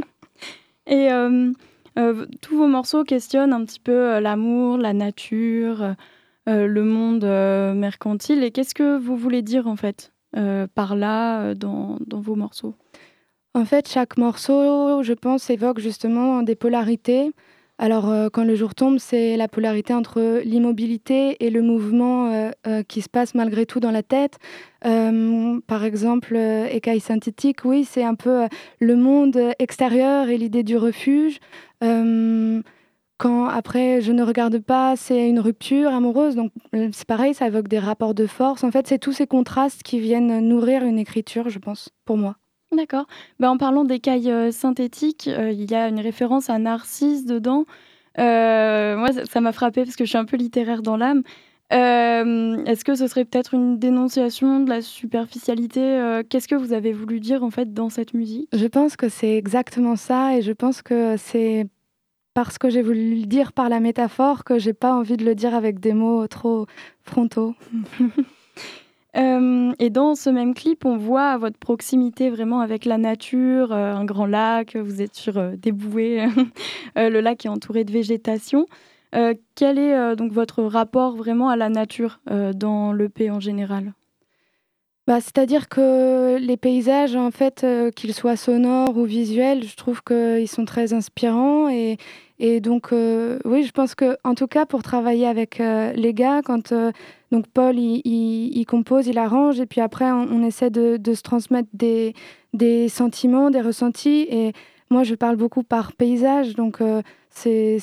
et 0.86 1.10
euh, 1.10 1.52
euh, 1.98 2.26
tous 2.42 2.56
vos 2.56 2.68
morceaux 2.68 3.02
questionnent 3.02 3.52
un 3.52 3.64
petit 3.64 3.80
peu 3.80 4.20
l'amour, 4.20 4.76
la 4.76 4.92
nature, 4.92 5.94
le 6.46 6.82
monde 6.82 7.24
mercantile. 7.76 8.44
Et 8.44 8.50
qu'est-ce 8.50 8.74
que 8.74 8.98
vous 8.98 9.16
voulez 9.16 9.42
dire 9.42 9.66
en 9.66 9.76
fait 9.76 10.12
par 10.74 10.96
là 10.96 11.54
dans, 11.54 11.98
dans 12.06 12.20
vos 12.20 12.36
morceaux? 12.36 12.74
En 13.54 13.64
fait, 13.64 13.88
chaque 13.88 14.16
morceau, 14.16 15.02
je 15.02 15.12
pense, 15.12 15.50
évoque 15.50 15.80
justement 15.80 16.42
des 16.42 16.54
polarités. 16.54 17.32
Alors, 17.82 18.10
euh, 18.10 18.28
quand 18.30 18.44
le 18.44 18.54
jour 18.56 18.74
tombe, 18.74 18.98
c'est 18.98 19.38
la 19.38 19.48
polarité 19.48 19.94
entre 19.94 20.42
l'immobilité 20.44 21.42
et 21.42 21.48
le 21.48 21.62
mouvement 21.62 22.30
euh, 22.30 22.50
euh, 22.66 22.82
qui 22.82 23.00
se 23.00 23.08
passe 23.08 23.34
malgré 23.34 23.64
tout 23.64 23.80
dans 23.80 23.90
la 23.90 24.02
tête. 24.02 24.38
par 24.82 25.84
exemple, 25.84 26.36
écaille 26.36 27.00
synthétique, 27.00 27.64
oui, 27.64 27.84
c'est 27.84 28.04
un 28.04 28.14
peu 28.14 28.48
le 28.80 28.96
monde 28.96 29.38
extérieur 29.58 30.28
et 30.28 30.36
l'idée 30.36 30.62
du 30.62 30.76
refuge. 30.76 31.40
quand 33.18 33.46
après, 33.46 34.02
je 34.02 34.12
ne 34.12 34.22
regarde 34.22 34.58
pas, 34.58 34.94
c'est 34.96 35.28
une 35.28 35.40
rupture 35.40 35.90
amoureuse. 35.90 36.36
Donc, 36.36 36.52
c'est 36.92 37.06
pareil, 37.06 37.32
ça 37.32 37.46
évoque 37.46 37.68
des 37.68 37.78
rapports 37.78 38.14
de 38.14 38.26
force. 38.26 38.62
En 38.62 38.70
fait, 38.70 38.86
c'est 38.88 38.98
tous 38.98 39.12
ces 39.12 39.26
contrastes 39.26 39.82
qui 39.82 40.00
viennent 40.00 40.40
nourrir 40.40 40.82
une 40.84 40.98
écriture, 40.98 41.48
je 41.48 41.58
pense, 41.58 41.90
pour 42.04 42.18
moi. 42.18 42.36
D'accord. 42.72 43.06
Ben, 43.40 43.50
en 43.50 43.56
parlant 43.56 43.84
d'écailles 43.84 44.30
euh, 44.30 44.52
synthétiques, 44.52 45.28
euh, 45.28 45.50
il 45.50 45.68
y 45.70 45.74
a 45.74 45.88
une 45.88 45.98
référence 45.98 46.50
à 46.50 46.58
Narcisse 46.58 47.24
dedans. 47.24 47.64
Euh, 48.18 48.96
moi, 48.96 49.08
ça 49.24 49.40
m'a 49.40 49.52
frappé 49.52 49.84
parce 49.84 49.96
que 49.96 50.04
je 50.04 50.10
suis 50.10 50.18
un 50.18 50.24
peu 50.24 50.36
littéraire 50.36 50.82
dans 50.82 50.96
l'âme. 50.96 51.22
Est-ce 51.72 52.84
que 52.84 52.94
ce 52.96 53.06
serait 53.06 53.24
peut-être 53.24 53.54
une 53.54 53.78
dénonciation 53.78 54.60
de 54.60 54.68
la 54.68 54.82
superficialité 54.82 56.20
Qu'est-ce 56.28 56.48
que 56.48 56.56
vous 56.56 56.72
avez 56.72 56.92
voulu 56.92 57.20
dire 57.20 57.44
en 57.44 57.50
fait 57.50 57.72
dans 57.72 57.90
cette 57.90 58.12
musique? 58.12 58.48
Je 58.52 58.66
pense 58.66 58.96
que 58.96 59.08
c'est 59.08 59.36
exactement 59.36 59.94
ça 59.94 60.36
et 60.36 60.42
je 60.42 60.50
pense 60.50 60.82
que 60.82 61.16
c'est 61.16 61.68
parce 62.34 62.58
que 62.58 62.70
j'ai 62.70 62.82
voulu 62.82 63.20
le 63.20 63.26
dire 63.26 63.52
par 63.52 63.68
la 63.68 63.78
métaphore 63.78 64.42
que 64.42 64.58
j'ai 64.58 64.72
pas 64.72 64.96
envie 64.96 65.16
de 65.16 65.24
le 65.24 65.36
dire 65.36 65.54
avec 65.54 65.78
des 65.78 65.92
mots 65.92 66.26
trop 66.26 66.66
frontaux. 67.04 67.54
Euh, 69.16 69.72
et 69.78 69.90
dans 69.90 70.14
ce 70.14 70.30
même 70.30 70.54
clip, 70.54 70.84
on 70.84 70.96
voit 70.96 71.36
votre 71.36 71.58
proximité 71.58 72.30
vraiment 72.30 72.60
avec 72.60 72.84
la 72.84 72.96
nature, 72.96 73.72
euh, 73.72 73.92
un 73.92 74.04
grand 74.04 74.26
lac, 74.26 74.76
vous 74.76 75.02
êtes 75.02 75.16
sur 75.16 75.36
euh, 75.36 75.56
des 75.56 75.72
bouées, 75.72 76.26
le 76.96 77.20
lac 77.20 77.44
est 77.44 77.48
entouré 77.48 77.84
de 77.84 77.92
végétation. 77.92 78.66
quel 79.56 79.78
est 79.78 80.16
donc 80.16 80.32
votre 80.32 80.62
rapport 80.62 81.16
vraiment 81.16 81.48
à 81.48 81.56
la 81.56 81.68
nature 81.68 82.20
dans 82.54 82.92
l'EP 82.92 83.30
en 83.30 83.40
général? 83.40 83.92
Bah, 85.08 85.20
C'est-à-dire 85.20 85.68
que 85.68 86.38
les 86.38 86.56
paysages, 86.56 87.16
en 87.16 87.32
fait, 87.32 87.66
qu'ils 87.96 88.14
soient 88.14 88.36
sonores 88.36 88.96
ou 88.96 89.04
visuels, 89.04 89.64
je 89.64 89.74
trouve 89.76 90.02
qu'ils 90.04 90.48
sont 90.48 90.64
très 90.64 90.92
inspirants 90.92 91.68
et, 91.68 91.96
et 92.38 92.60
donc, 92.60 92.90
oui, 92.92 93.64
je 93.64 93.72
pense 93.72 93.96
que, 93.96 94.16
en 94.22 94.36
tout 94.36 94.46
cas, 94.46 94.66
pour 94.66 94.84
travailler 94.84 95.26
avec 95.26 95.58
les 95.58 96.14
gars, 96.14 96.42
quand 96.44 96.72
donc 97.30 97.46
Paul, 97.46 97.78
il, 97.78 98.64
compose, 98.66 99.06
il 99.06 99.18
arrange, 99.18 99.60
et 99.60 99.66
puis 99.66 99.80
après, 99.80 100.10
on, 100.10 100.42
essaie 100.42 100.70
de, 100.70 101.14
se 101.14 101.22
transmettre 101.22 101.68
des, 101.72 102.88
sentiments, 102.88 103.50
des 103.50 103.60
ressentis. 103.60 104.26
Et 104.28 104.52
moi, 104.90 105.04
je 105.04 105.14
parle 105.14 105.36
beaucoup 105.36 105.62
par 105.62 105.92
paysage, 105.92 106.54
donc 106.56 106.80
euh, 106.80 107.02
c'est, 107.28 107.78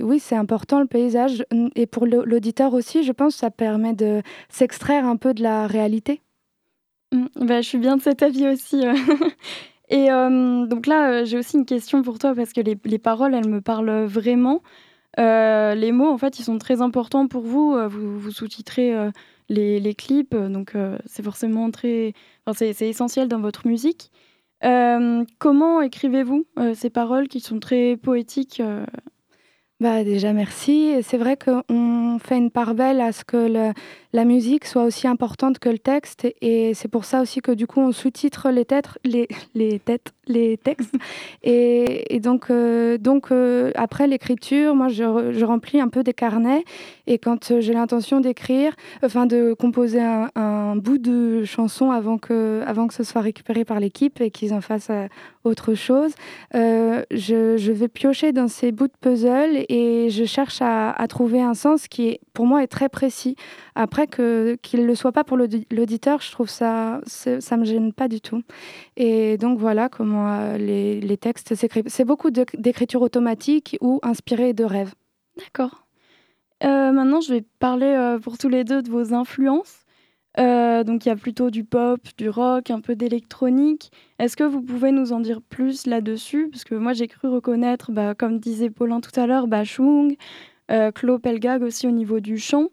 oui, 0.00 0.18
c'est 0.18 0.34
important 0.34 0.80
le 0.80 0.86
paysage. 0.86 1.44
Et 1.76 1.86
pour 1.86 2.06
l'auditeur 2.06 2.74
aussi, 2.74 3.04
je 3.04 3.12
pense 3.12 3.36
ça 3.36 3.50
permet 3.50 3.94
de 3.94 4.22
s'extraire 4.48 5.06
un 5.06 5.16
peu 5.16 5.32
de 5.32 5.44
la 5.44 5.68
réalité. 5.68 6.20
Mmh, 7.12 7.26
bah, 7.42 7.60
je 7.60 7.68
suis 7.68 7.78
bien 7.78 7.96
de 7.96 8.02
cet 8.02 8.22
avis 8.22 8.48
aussi. 8.48 8.84
Euh. 8.84 8.94
et 9.90 10.10
euh, 10.10 10.66
donc 10.66 10.88
là, 10.88 11.24
j'ai 11.24 11.38
aussi 11.38 11.56
une 11.56 11.66
question 11.66 12.02
pour 12.02 12.18
toi, 12.18 12.34
parce 12.34 12.52
que 12.52 12.60
les 12.60 12.98
paroles, 12.98 13.32
elles 13.32 13.48
me 13.48 13.60
parlent 13.60 14.06
vraiment. 14.06 14.60
Euh, 15.18 15.74
les 15.74 15.92
mots, 15.92 16.10
en 16.10 16.18
fait, 16.18 16.38
ils 16.38 16.44
sont 16.44 16.58
très 16.58 16.80
importants 16.82 17.26
pour 17.26 17.42
vous. 17.42 17.74
Euh, 17.74 17.88
vous, 17.88 18.30
sous-titrez 18.30 18.94
euh, 18.94 19.10
les, 19.48 19.94
clips, 19.94 20.34
donc 20.34 20.74
c'est 21.06 21.22
forcément 21.22 21.70
très. 21.70 22.12
c'est 22.54 22.80
essentiel 22.82 23.28
dans 23.28 23.40
votre 23.40 23.66
musique. 23.66 24.10
comment 25.38 25.80
écrivez-vous 25.80 26.46
ces 26.74 26.90
paroles 26.90 27.28
qui 27.28 27.40
sont 27.40 27.60
très 27.60 27.96
poétiques 27.96 28.60
bah 29.78 30.04
déjà 30.04 30.32
merci. 30.32 30.94
C'est 31.02 31.18
vrai 31.18 31.36
qu'on 31.36 32.18
fait 32.18 32.38
une 32.38 32.50
part 32.50 32.74
belle 32.74 33.00
à 33.00 33.12
ce 33.12 33.24
que 33.24 33.72
la 34.12 34.24
musique 34.24 34.64
soit 34.64 34.84
aussi 34.84 35.06
importante 35.06 35.58
que 35.58 35.68
le 35.68 35.78
texte 35.78 36.26
et 36.40 36.72
c'est 36.72 36.88
pour 36.88 37.04
ça 37.04 37.20
aussi 37.20 37.42
que 37.42 37.52
du 37.52 37.66
coup 37.66 37.80
on 37.80 37.92
sous-titre 37.92 38.48
les, 38.48 38.64
têtes, 39.78 40.12
les 40.28 40.56
textes. 40.56 40.94
Et, 41.42 42.20
donc, 42.20 42.50
euh, 42.50 42.98
donc 42.98 43.30
euh, 43.30 43.70
après 43.74 44.06
l'écriture, 44.06 44.74
moi 44.74 44.88
je, 44.88 45.44
remplis 45.44 45.80
un 45.80 45.88
peu 45.88 46.02
des 46.02 46.12
carnets 46.12 46.64
et 47.06 47.18
quand 47.18 47.50
euh, 47.50 47.60
j'ai 47.60 47.72
l'intention 47.72 48.20
d'écrire, 48.20 48.74
enfin 49.04 49.26
de 49.26 49.54
composer 49.54 50.00
un, 50.00 50.76
bout 50.76 50.98
de 50.98 51.44
chanson 51.44 51.90
avant 51.90 52.18
que, 52.18 52.62
avant 52.66 52.86
que 52.86 52.94
ce 52.94 53.04
soit 53.04 53.20
récupéré 53.20 53.64
par 53.64 53.80
l'équipe 53.80 54.20
et 54.20 54.30
qu'ils 54.30 54.52
en 54.52 54.60
fassent 54.60 54.90
autre 55.44 55.74
chose, 55.74 56.12
je, 56.52 57.72
vais 57.72 57.88
piocher 57.88 58.32
dans 58.32 58.48
ces 58.48 58.72
bouts 58.72 58.88
de 58.88 58.92
puzzle 59.00 59.64
et 59.68 60.08
je 60.10 60.24
cherche 60.24 60.58
à, 60.60 60.94
trouver 61.08 61.40
un 61.40 61.54
sens 61.54 61.86
qui 61.86 62.18
pour 62.32 62.46
moi 62.46 62.62
est 62.62 62.66
très 62.66 62.88
précis. 62.88 63.36
Après 63.74 64.06
qu'il 64.06 64.80
ne 64.80 64.86
le 64.86 64.94
soit 64.94 65.12
pas 65.12 65.24
pour 65.24 65.36
l'auditeur, 65.36 66.20
je 66.20 66.32
trouve 66.32 66.48
ça 66.48 67.00
ça 67.06 67.56
me 67.56 67.64
gêne 67.64 67.92
pas 67.92 68.08
du 68.08 68.20
tout. 68.20 68.42
Et 68.96 69.36
donc 69.36 69.58
voilà 69.58 69.88
comment 69.88 70.15
euh, 70.18 70.58
les, 70.58 71.00
les 71.00 71.16
textes. 71.16 71.54
C'est 71.54 72.04
beaucoup 72.04 72.30
d'écriture 72.30 73.02
automatique 73.02 73.76
ou 73.80 74.00
inspirée 74.02 74.52
de 74.52 74.64
rêves. 74.64 74.94
D'accord. 75.36 75.86
Euh, 76.64 76.92
maintenant, 76.92 77.20
je 77.20 77.34
vais 77.34 77.44
parler 77.58 77.86
euh, 77.86 78.18
pour 78.18 78.38
tous 78.38 78.48
les 78.48 78.64
deux 78.64 78.82
de 78.82 78.90
vos 78.90 79.12
influences. 79.12 79.84
donc 80.36 81.04
il 81.04 81.08
y 81.08 81.12
a 81.12 81.16
plutôt 81.16 81.50
du 81.50 81.64
pop, 81.64 82.00
du 82.16 82.28
rock, 82.28 82.70
un 82.70 82.80
peu 82.80 82.94
d'électronique. 82.94 83.90
Est-ce 84.18 84.36
que 84.36 84.44
vous 84.44 84.62
pouvez 84.62 84.92
nous 84.92 85.12
en 85.12 85.20
dire 85.20 85.40
plus 85.42 85.86
là-dessus? 85.86 86.48
Parce 86.50 86.64
que 86.64 86.74
moi 86.74 86.92
j'ai 86.92 87.08
cru 87.08 87.28
reconnaître, 87.28 87.92
bah, 87.92 88.14
comme 88.14 88.38
disait 88.38 88.70
Paulin 88.70 89.00
tout 89.00 89.18
à 89.18 89.26
l'heure, 89.26 89.46
Bachung, 89.46 90.16
Claude 90.94 91.22
Pelgag 91.22 91.62
aussi 91.62 91.86
au 91.86 91.92
niveau 91.92 92.20
du 92.20 92.38
chant. 92.38 92.68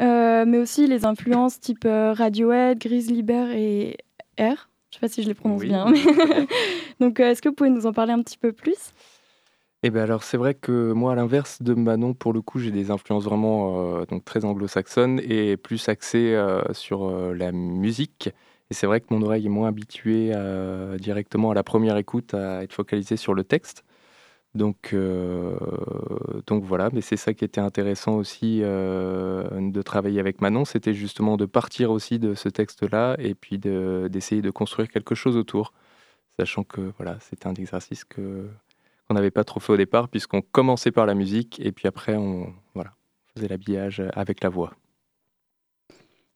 Euh, 0.00 0.44
mais 0.46 0.58
aussi 0.58 0.86
les 0.86 1.04
influences 1.04 1.60
type 1.60 1.84
euh, 1.84 2.12
Radiohead, 2.12 2.78
Grizzly 2.78 3.22
Bear 3.22 3.50
et 3.50 3.96
R. 4.38 4.68
Je 4.94 5.00
sais 5.00 5.00
pas 5.00 5.08
si 5.08 5.24
je 5.24 5.28
les 5.28 5.34
prononce 5.34 5.62
bien. 5.62 5.86
Donc, 7.00 7.18
euh, 7.18 7.30
est-ce 7.30 7.42
que 7.42 7.48
vous 7.48 7.54
pouvez 7.54 7.70
nous 7.70 7.86
en 7.86 7.92
parler 7.92 8.12
un 8.12 8.22
petit 8.22 8.38
peu 8.38 8.52
plus? 8.52 8.92
Eh 9.86 9.90
ben 9.90 10.00
alors 10.00 10.22
c'est 10.22 10.38
vrai 10.38 10.54
que 10.54 10.92
moi 10.92 11.12
à 11.12 11.14
l'inverse 11.14 11.60
de 11.60 11.74
Manon 11.74 12.14
pour 12.14 12.32
le 12.32 12.40
coup 12.40 12.58
j'ai 12.58 12.70
des 12.70 12.90
influences 12.90 13.24
vraiment 13.24 13.98
euh, 13.98 14.06
donc 14.06 14.24
très 14.24 14.46
anglo-saxonnes 14.46 15.20
et 15.20 15.58
plus 15.58 15.90
axées 15.90 16.34
euh, 16.34 16.62
sur 16.72 17.04
euh, 17.04 17.34
la 17.34 17.52
musique. 17.52 18.30
Et 18.70 18.74
c'est 18.74 18.86
vrai 18.86 19.02
que 19.02 19.08
mon 19.10 19.20
oreille 19.20 19.44
est 19.44 19.50
moins 19.50 19.68
habituée 19.68 20.32
directement 20.98 21.50
à 21.50 21.54
la 21.54 21.62
première 21.62 21.98
écoute 21.98 22.32
à 22.32 22.62
être 22.62 22.72
focalisée 22.72 23.18
sur 23.18 23.34
le 23.34 23.44
texte 23.44 23.84
donc 24.54 24.90
euh, 24.92 25.56
donc 26.46 26.64
voilà 26.64 26.90
mais 26.92 27.00
c'est 27.00 27.16
ça 27.16 27.34
qui 27.34 27.44
était 27.44 27.60
intéressant 27.60 28.14
aussi 28.14 28.60
euh, 28.62 29.44
de 29.50 29.82
travailler 29.82 30.20
avec 30.20 30.40
Manon 30.40 30.64
c'était 30.64 30.94
justement 30.94 31.36
de 31.36 31.46
partir 31.46 31.90
aussi 31.90 32.18
de 32.18 32.34
ce 32.34 32.48
texte 32.48 32.88
là 32.90 33.16
et 33.18 33.34
puis 33.34 33.58
de- 33.58 34.08
d'essayer 34.10 34.42
de 34.42 34.50
construire 34.50 34.88
quelque 34.88 35.14
chose 35.14 35.36
autour 35.36 35.72
sachant 36.38 36.62
que 36.64 36.92
voilà 36.98 37.18
c'était 37.20 37.48
un 37.48 37.54
exercice 37.54 38.04
que 38.04 38.48
qu'on 39.08 39.14
n'avait 39.14 39.30
pas 39.30 39.44
trop 39.44 39.60
fait 39.60 39.72
au 39.72 39.76
départ, 39.76 40.08
puisqu'on 40.08 40.40
commençait 40.40 40.90
par 40.90 41.06
la 41.06 41.14
musique 41.14 41.60
et 41.60 41.72
puis 41.72 41.88
après 41.88 42.16
on 42.16 42.52
voilà, 42.74 42.94
faisait 43.34 43.48
l'habillage 43.48 44.02
avec 44.14 44.42
la 44.42 44.48
voix. 44.48 44.72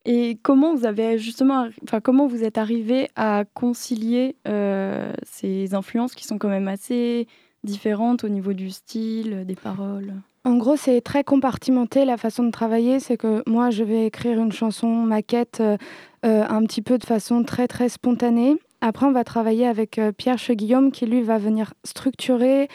Et 0.05 0.39
comment 0.43 0.75
vous 0.75 0.87
avez 0.87 1.19
justement, 1.19 1.69
enfin 1.83 2.01
comment 2.01 2.27
vous 2.27 2.45
êtes 2.45 2.57
arrivé 2.57 3.09
à 3.17 3.45
concilier 3.55 4.37
euh, 4.47 5.13
ces 5.23 5.75
influences 5.75 6.15
qui 6.15 6.25
sont 6.25 6.39
quand 6.39 6.49
même 6.49 6.69
assez 6.69 7.27
différentes 7.65 8.25
au 8.25 8.29
niveau 8.29 8.53
du 8.53 8.71
style, 8.71 9.45
des 9.47 9.57
paroles? 9.57 10.15
En 10.45 10.57
gros, 10.57 10.77
c'est 10.77 11.01
très 11.03 11.25
compartimenté 11.25 12.07
la 12.07 12.17
façon 12.17 12.45
de 12.45 12.51
travailler. 12.51 13.01
C'est 13.01 13.17
que 13.17 13.43
moi, 13.47 13.69
je 13.69 13.85
vais 13.85 14.07
écrire 14.07 14.41
une 14.41 14.53
chanson 14.53 14.89
maquette 14.89 15.59
euh, 15.61 15.77
euh, 16.25 16.45
un 16.49 16.63
petit 16.63 16.81
peu 16.81 16.97
de 16.97 17.05
façon 17.05 17.43
très 17.43 17.69
très 17.69 17.91
spontanée. 17.91 18.57
Après, 18.81 19.05
on 19.05 19.13
va 19.13 19.25
travailler 19.25 19.67
avec 19.67 19.99
euh, 19.99 20.11
Pierre 20.11 20.39
Cheguillaume 20.39 20.91
qui, 20.91 21.05
lui, 21.05 21.21
va 21.21 21.37
venir 21.37 21.75
structurer, 21.85 22.69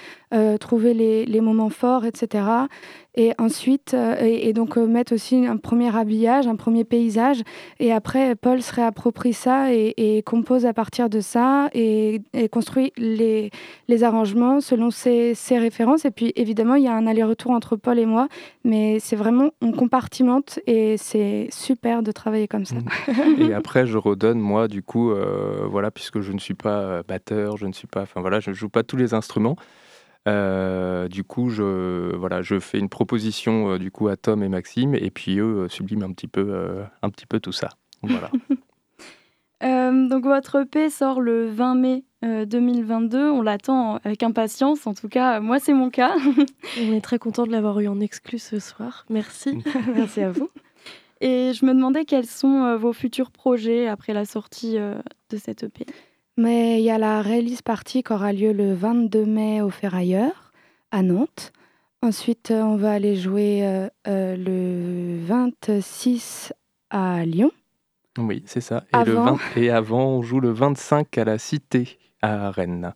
trouver 0.60 0.94
les 0.94 1.42
moments 1.42 1.70
forts, 1.70 2.06
etc. 2.06 2.44
Et 3.16 3.34
ensuite, 3.38 3.94
euh, 3.94 4.16
et, 4.20 4.54
donc 4.54 4.78
euh, 4.78 4.88
mettre 4.88 5.14
aussi 5.14 5.46
un 5.46 5.58
premier 5.58 5.96
habillage, 5.96 6.48
un 6.48 6.56
premier 6.56 6.84
paysage. 6.84 7.42
Et 7.80 7.92
après, 7.92 8.36
Paul 8.36 8.62
se 8.62 8.74
réapproprie 8.74 9.34
ça 9.34 9.72
et, 9.72 10.24
compose 10.26 10.66
à 10.66 10.74
partir 10.74 11.10
de 11.10 11.20
ça 11.20 11.70
et, 11.74 12.22
construit 12.52 12.92
les, 12.98 13.52
les 13.88 14.04
arrangements 14.04 14.62
selon 14.62 14.90
ses, 14.90 15.36
ses 15.36 15.60
références. 15.60 16.06
Et 16.06 16.12
puis, 16.12 16.34
évidemment, 16.36 16.76
il 16.76 16.84
y 16.84 16.88
a 16.88 16.96
un 16.96 17.06
aller-retour 17.06 17.52
entre 17.52 17.76
Paul 17.76 18.00
et 18.00 18.06
moi, 18.06 18.28
mais 18.64 19.00
c'est 19.00 19.16
vraiment, 19.16 19.52
on 19.62 19.72
compartimente 19.72 20.60
et 20.66 20.98
c'est 20.98 21.48
super 21.52 22.02
de 22.02 22.12
travailler 22.12 22.48
comme 22.48 22.66
ça. 22.66 22.78
Et 23.38 23.54
après, 23.54 23.86
je 23.86 23.98
redonne 23.98 24.40
moi, 24.40 24.68
du 24.68 24.82
coup, 24.82 25.12
euh, 25.12 25.66
voilà, 25.70 25.92
puisque 25.92 26.22
je 26.22 26.32
ne 26.32 26.40
suis 26.40 26.56
pas 26.56 27.04
batteur, 27.04 27.58
je 27.58 27.68
ne 27.68 27.74
suis 27.74 27.88
pas, 27.88 28.02
enfin 28.02 28.22
voilà, 28.22 28.40
je 28.40 28.52
joue 28.54 28.70
pas 28.70 28.84
tous 28.84 28.98
les 28.98 29.14
instruments. 29.14 29.56
Euh, 30.28 31.08
du 31.08 31.24
coup, 31.24 31.50
je 31.50 32.16
voilà, 32.16 32.42
je 32.42 32.60
fais 32.60 32.80
une 32.80 32.90
proposition 32.90 33.72
euh, 33.74 33.78
du 33.78 33.92
coup 33.92 34.08
à 34.08 34.16
Tom 34.16 34.42
et 34.44 34.50
Maxime, 34.50 34.96
et 34.96 35.12
puis 35.12 35.40
eux 35.40 35.64
euh, 35.64 35.70
subliment 35.70 36.06
un 36.06 36.14
petit 36.14 36.28
peu, 36.28 36.46
euh, 36.50 36.84
un 37.02 37.10
petit 37.10 37.26
peu 37.26 37.40
tout 37.40 37.52
ça. 37.52 37.70
Voilà. 38.02 38.30
Euh, 39.64 40.10
donc 40.10 40.26
votre 40.26 40.64
EP 40.64 40.90
sort 40.90 41.22
le 41.22 41.48
20 41.48 41.76
mai 41.76 42.04
euh, 42.26 42.46
2022. 42.46 43.30
On 43.32 43.42
l'attend 43.42 43.96
avec 44.04 44.22
impatience. 44.22 44.86
En 44.88 44.94
tout 44.94 45.08
cas, 45.08 45.40
moi 45.40 45.60
c'est 45.60 45.74
mon 45.74 45.90
cas. 45.90 46.16
On 46.82 46.92
est 46.92 47.00
très 47.00 47.18
content 47.18 47.46
de 47.46 47.52
l'avoir 47.52 47.80
eu 47.80 47.88
en 47.88 48.02
exclu 48.02 48.40
ce 48.40 48.60
soir. 48.60 49.06
Merci. 49.10 49.64
Merci 49.96 50.22
à 50.22 50.32
vous. 50.32 50.50
Et 51.22 51.54
je 51.54 51.66
me 51.66 51.74
demandais 51.74 52.04
quels 52.04 52.26
sont 52.26 52.66
euh, 52.66 52.76
vos 52.76 52.92
futurs 52.92 53.32
projets 53.32 53.88
après 53.88 54.14
la 54.14 54.26
sortie 54.26 54.78
euh, 54.78 54.96
de 55.30 55.38
cette 55.38 55.64
EP. 55.64 55.86
Mais 56.38 56.80
il 56.80 56.84
y 56.84 56.90
a 56.90 56.98
la 56.98 57.22
release 57.22 57.62
party 57.62 58.04
qui 58.04 58.14
aura 58.14 58.34
lieu 58.34 58.52
le 58.54 58.74
22 58.74 59.26
mai 59.26 59.62
au 59.62 59.70
Ferrailleur, 59.70 60.52
à 60.92 61.04
Nantes. 61.04 61.52
Ensuite, 62.02 62.52
euh, 62.52 62.62
on 62.62 62.76
va 62.76 62.92
aller 62.92 63.16
jouer 63.16 63.66
euh, 63.66 63.88
euh, 64.08 64.36
le 64.36 65.24
26 65.26 66.54
à 66.90 67.26
Lyon. 67.26 67.52
Oui, 68.18 68.44
c'est 68.46 68.62
ça. 68.62 68.84
Et, 68.94 69.06
le 69.06 69.18
Avant. 69.18 69.34
20 69.36 69.62
et 69.62 69.70
avant, 69.70 70.06
on 70.08 70.22
joue 70.22 70.40
le 70.40 70.52
25 70.52 71.18
à 71.18 71.24
la 71.24 71.38
Cité 71.38 71.98
à 72.22 72.52
Rennes. 72.52 72.94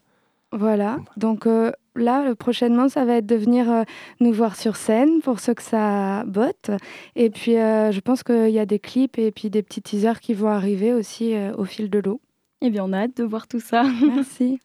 Voilà. 0.51 0.97
Donc 1.17 1.45
euh, 1.45 1.71
là, 1.95 2.33
prochainement, 2.35 2.88
ça 2.88 3.03
va 3.03 3.15
être 3.15 3.25
de 3.25 3.35
venir 3.35 3.69
euh, 3.69 3.83
nous 4.21 4.31
voir 4.31 4.55
sur 4.55 4.77
scène 4.77 5.21
pour 5.21 5.39
ceux 5.39 5.53
que 5.53 5.63
ça 5.63 6.23
botte. 6.25 6.71
Et 7.15 7.29
puis, 7.29 7.57
euh, 7.57 7.91
je 7.91 7.99
pense 7.99 8.23
qu'il 8.23 8.49
y 8.49 8.59
a 8.59 8.65
des 8.65 8.79
clips 8.79 9.17
et 9.17 9.31
puis 9.31 9.49
des 9.49 9.61
petits 9.61 9.81
teasers 9.81 10.21
qui 10.21 10.33
vont 10.33 10.47
arriver 10.47 10.93
aussi 10.93 11.35
au 11.57 11.65
fil 11.65 11.89
de 11.89 11.99
l'eau. 11.99 12.21
Eh 12.62 12.70
bien, 12.70 12.84
on 12.86 12.93
a 12.93 13.03
hâte 13.03 13.18
de 13.18 13.24
voir 13.24 13.47
tout 13.47 13.60
ça. 13.60 13.84
Merci. 14.05 14.60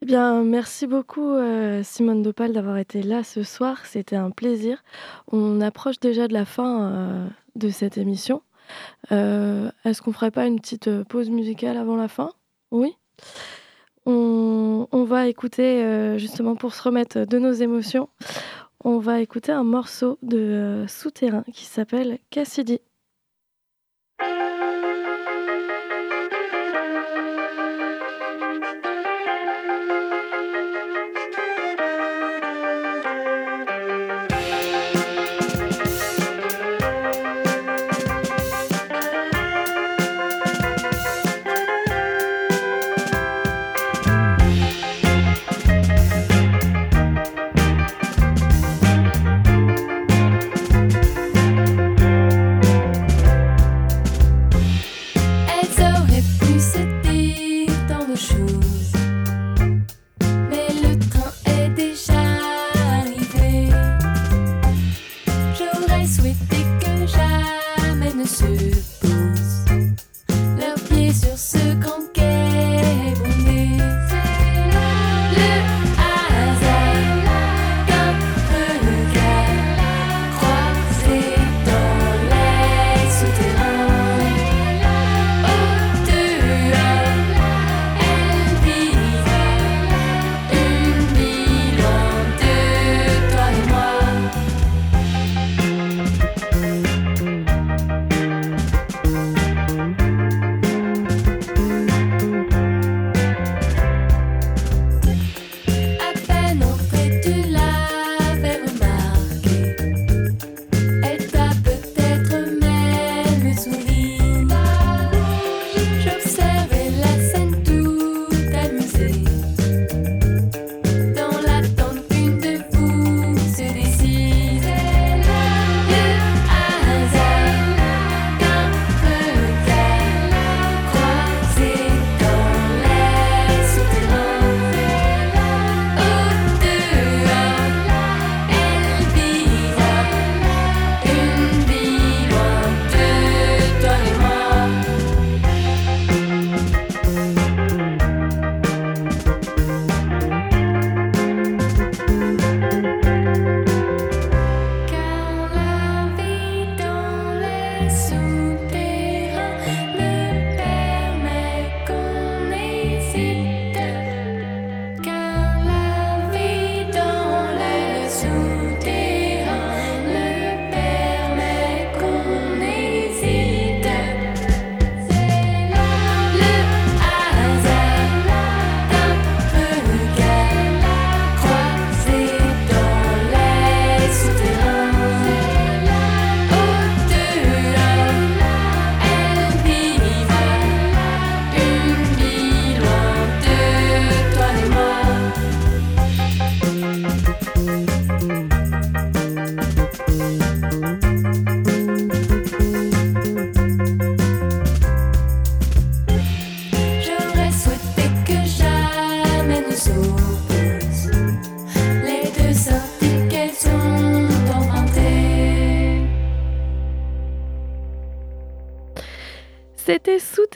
Eh 0.00 0.06
bien, 0.06 0.44
merci 0.44 0.86
beaucoup 0.86 1.28
euh, 1.28 1.82
Simone 1.82 2.22
Dopal 2.22 2.52
d'avoir 2.52 2.76
été 2.78 3.02
là 3.02 3.24
ce 3.24 3.42
soir. 3.42 3.84
C'était 3.84 4.14
un 4.14 4.30
plaisir. 4.30 4.84
On 5.32 5.60
approche 5.60 5.98
déjà 5.98 6.28
de 6.28 6.34
la 6.34 6.44
fin 6.44 6.92
euh, 6.92 7.28
de 7.56 7.68
cette 7.68 7.98
émission. 7.98 8.42
Euh, 9.10 9.70
Est-ce 9.84 10.00
qu'on 10.00 10.12
ferait 10.12 10.30
pas 10.30 10.46
une 10.46 10.60
petite 10.60 11.02
pause 11.04 11.30
musicale 11.30 11.76
avant 11.76 11.96
la 11.96 12.06
fin? 12.06 12.30
Oui. 12.70 12.94
On, 14.06 14.86
on 14.92 15.04
va 15.04 15.26
écouter, 15.26 16.16
justement 16.16 16.54
pour 16.54 16.74
se 16.74 16.82
remettre 16.82 17.26
de 17.26 17.38
nos 17.38 17.52
émotions, 17.52 18.08
on 18.84 18.98
va 18.98 19.20
écouter 19.20 19.50
un 19.52 19.64
morceau 19.64 20.18
de 20.22 20.84
Souterrain 20.86 21.44
qui 21.52 21.64
s'appelle. 21.64 22.18
Cassidy 22.30 22.80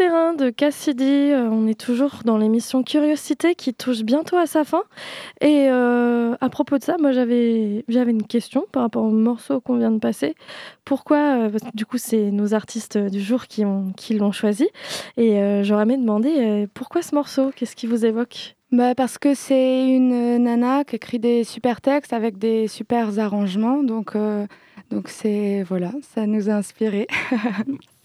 De 0.03 0.51
Cassidy. 0.51 1.31
Euh, 1.31 1.49
on 1.49 1.69
est 1.69 1.79
toujours 1.79 2.23
dans 2.25 2.37
l'émission 2.37 2.83
Curiosité 2.83 3.55
qui 3.55 3.73
touche 3.73 4.03
bientôt 4.03 4.37
à 4.37 4.47
sa 4.47 4.65
fin. 4.65 4.83
Et 5.41 5.69
euh, 5.71 6.35
à 6.41 6.49
propos 6.49 6.77
de 6.77 6.83
ça, 6.83 6.97
moi 6.99 7.13
j'avais 7.13 7.85
une 7.89 8.27
question 8.27 8.67
par 8.73 8.83
rapport 8.83 9.05
au 9.05 9.11
morceau 9.11 9.61
qu'on 9.61 9.79
vient 9.79 9.93
de 9.93 10.01
passer. 10.01 10.35
Pourquoi 10.85 11.37
euh, 11.37 11.51
Du 11.75 11.87
coup, 11.87 11.99
c'est 11.99 12.33
nos 12.33 12.53
artistes 12.53 12.99
du 12.99 13.21
jour 13.21 13.47
qui 13.47 13.63
l'ont 13.63 13.93
qui 13.97 14.19
choisi. 14.33 14.69
Et 15.17 15.63
j'aurais 15.63 15.85
aimé 15.85 15.97
demander 15.97 16.67
pourquoi 16.75 17.03
ce 17.03 17.15
morceau? 17.15 17.53
Qu'est-ce 17.55 17.77
qui 17.77 17.87
vous 17.87 18.05
évoque? 18.05 18.57
Bah 18.73 18.97
parce 18.97 19.19
que 19.19 19.35
c'est 19.35 19.89
une 19.89 20.43
nana 20.43 20.83
qui 20.83 20.97
écrit 20.97 21.21
des 21.21 21.45
super 21.45 21.81
textes 21.81 22.13
avec 22.13 22.39
des 22.39 22.67
super 22.67 23.21
arrangements. 23.21 23.85
Donc, 23.85 24.17
donc 24.91 25.09
c'est 25.09 25.63
voilà, 25.63 25.93
ça 26.15 26.27
nous 26.27 26.51
a 26.51 26.55
inspiré. 26.55 27.07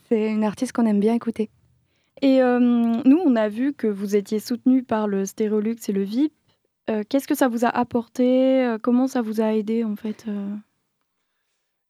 C'est 0.10 0.30
une 0.30 0.46
artiste 0.46 0.72
qu'on 0.72 0.86
aime 0.86 1.02
bien 1.02 1.16
écouter. 1.16 1.50
Et 2.22 2.42
euh, 2.42 2.60
nous, 2.60 3.22
on 3.24 3.36
a 3.36 3.48
vu 3.48 3.74
que 3.74 3.88
vous 3.88 4.16
étiez 4.16 4.40
soutenu 4.40 4.84
par 4.84 5.08
le 5.08 5.26
Stérolux 5.26 5.78
et 5.88 5.92
le 5.92 6.04
VIP. 6.04 6.34
Euh, 6.90 7.04
qu'est-ce 7.08 7.28
que 7.28 7.36
ça 7.36 7.48
vous 7.48 7.66
a 7.66 7.70
apporté? 7.70 8.66
Euh, 8.66 8.78
Comment 8.82 9.08
ça 9.08 9.22
vous 9.22 9.42
a 9.42 9.54
aidé 9.54 9.84
en 9.84 9.96
fait 9.96 10.26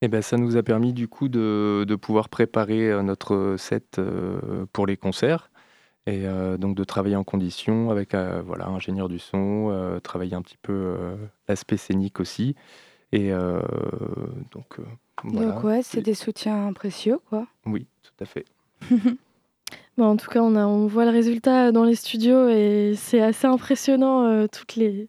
eh 0.00 0.06
ben, 0.06 0.22
ça 0.22 0.36
nous 0.36 0.56
a 0.56 0.62
permis 0.62 0.92
du 0.92 1.08
coup 1.08 1.28
de, 1.28 1.84
de 1.84 1.96
pouvoir 1.96 2.28
préparer 2.28 3.02
notre 3.02 3.56
set 3.58 4.00
pour 4.72 4.86
les 4.86 4.96
concerts 4.96 5.50
et 6.06 6.22
donc 6.56 6.76
de 6.76 6.84
travailler 6.84 7.16
en 7.16 7.24
condition 7.24 7.90
avec 7.90 8.14
voilà 8.14 8.68
ingénieur 8.68 9.08
du 9.08 9.18
son, 9.18 9.98
travailler 10.04 10.36
un 10.36 10.42
petit 10.42 10.56
peu 10.62 10.96
l'aspect 11.48 11.78
scénique 11.78 12.20
aussi 12.20 12.54
et 13.10 13.32
donc 14.52 14.78
donc 15.24 15.64
ouais, 15.64 15.82
c'est 15.82 16.00
des 16.00 16.14
soutiens 16.14 16.72
précieux, 16.72 17.18
quoi. 17.28 17.46
Oui, 17.66 17.86
tout 18.02 18.12
à 18.20 18.24
fait. 18.24 18.44
bon, 19.98 20.06
en 20.06 20.16
tout 20.16 20.30
cas, 20.30 20.40
on, 20.40 20.56
a, 20.56 20.64
on 20.64 20.86
voit 20.86 21.04
le 21.04 21.10
résultat 21.10 21.72
dans 21.72 21.84
les 21.84 21.96
studios 21.96 22.48
et 22.48 22.94
c'est 22.96 23.20
assez 23.20 23.46
impressionnant, 23.46 24.24
euh, 24.24 24.46
toutes 24.46 24.76
les, 24.76 25.08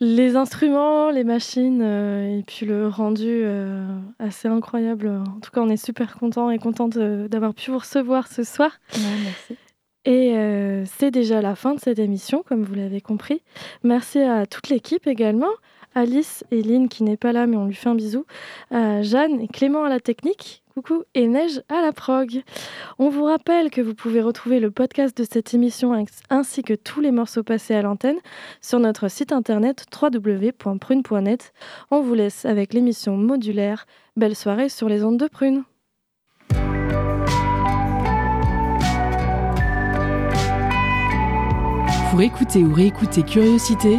les 0.00 0.34
instruments, 0.34 1.10
les 1.10 1.22
machines 1.22 1.82
euh, 1.82 2.38
et 2.38 2.42
puis 2.42 2.66
le 2.66 2.88
rendu 2.88 3.28
euh, 3.28 3.86
assez 4.18 4.48
incroyable. 4.48 5.08
En 5.08 5.40
tout 5.40 5.50
cas, 5.52 5.60
on 5.60 5.68
est 5.68 5.82
super 5.82 6.16
content 6.16 6.50
et 6.50 6.58
contente 6.58 6.98
d'avoir 6.98 7.54
pu 7.54 7.70
vous 7.70 7.78
recevoir 7.78 8.26
ce 8.26 8.42
soir. 8.42 8.72
merci. 8.96 9.56
Et 10.04 10.34
c'est 10.84 11.12
déjà 11.12 11.40
la 11.40 11.54
fin 11.54 11.76
de 11.76 11.80
cette 11.80 12.00
émission, 12.00 12.42
comme 12.42 12.64
vous 12.64 12.74
l'avez 12.74 13.00
compris. 13.00 13.40
Merci 13.84 14.18
à 14.18 14.46
toute 14.46 14.68
l'équipe 14.68 15.06
également. 15.06 15.52
Alice 15.94 16.44
et 16.50 16.62
Lynn 16.62 16.88
qui 16.88 17.02
n'est 17.02 17.16
pas 17.16 17.32
là 17.32 17.46
mais 17.46 17.56
on 17.56 17.66
lui 17.66 17.74
fait 17.74 17.88
un 17.88 17.94
bisou, 17.94 18.24
Jeanne 18.70 19.40
et 19.40 19.48
Clément 19.48 19.84
à 19.84 19.88
la 19.88 20.00
technique, 20.00 20.62
coucou, 20.74 21.04
et 21.14 21.26
Neige 21.26 21.62
à 21.68 21.82
la 21.82 21.92
prog. 21.92 22.42
On 22.98 23.08
vous 23.08 23.24
rappelle 23.24 23.70
que 23.70 23.80
vous 23.80 23.94
pouvez 23.94 24.20
retrouver 24.20 24.60
le 24.60 24.70
podcast 24.70 25.16
de 25.16 25.24
cette 25.24 25.54
émission 25.54 25.92
ainsi 26.30 26.62
que 26.62 26.74
tous 26.74 27.00
les 27.00 27.10
morceaux 27.10 27.42
passés 27.42 27.74
à 27.74 27.82
l'antenne 27.82 28.18
sur 28.60 28.78
notre 28.78 29.08
site 29.08 29.32
internet 29.32 29.84
www.prune.net. 30.00 31.52
On 31.90 32.00
vous 32.00 32.14
laisse 32.14 32.44
avec 32.44 32.72
l'émission 32.74 33.16
modulaire. 33.16 33.86
Belle 34.16 34.36
soirée 34.36 34.68
sur 34.68 34.88
les 34.88 35.04
ondes 35.04 35.18
de 35.18 35.26
Prune. 35.26 35.64
Pour 42.10 42.20
écouter 42.20 42.62
ou 42.62 42.74
réécouter 42.74 43.22
Curiosité, 43.22 43.98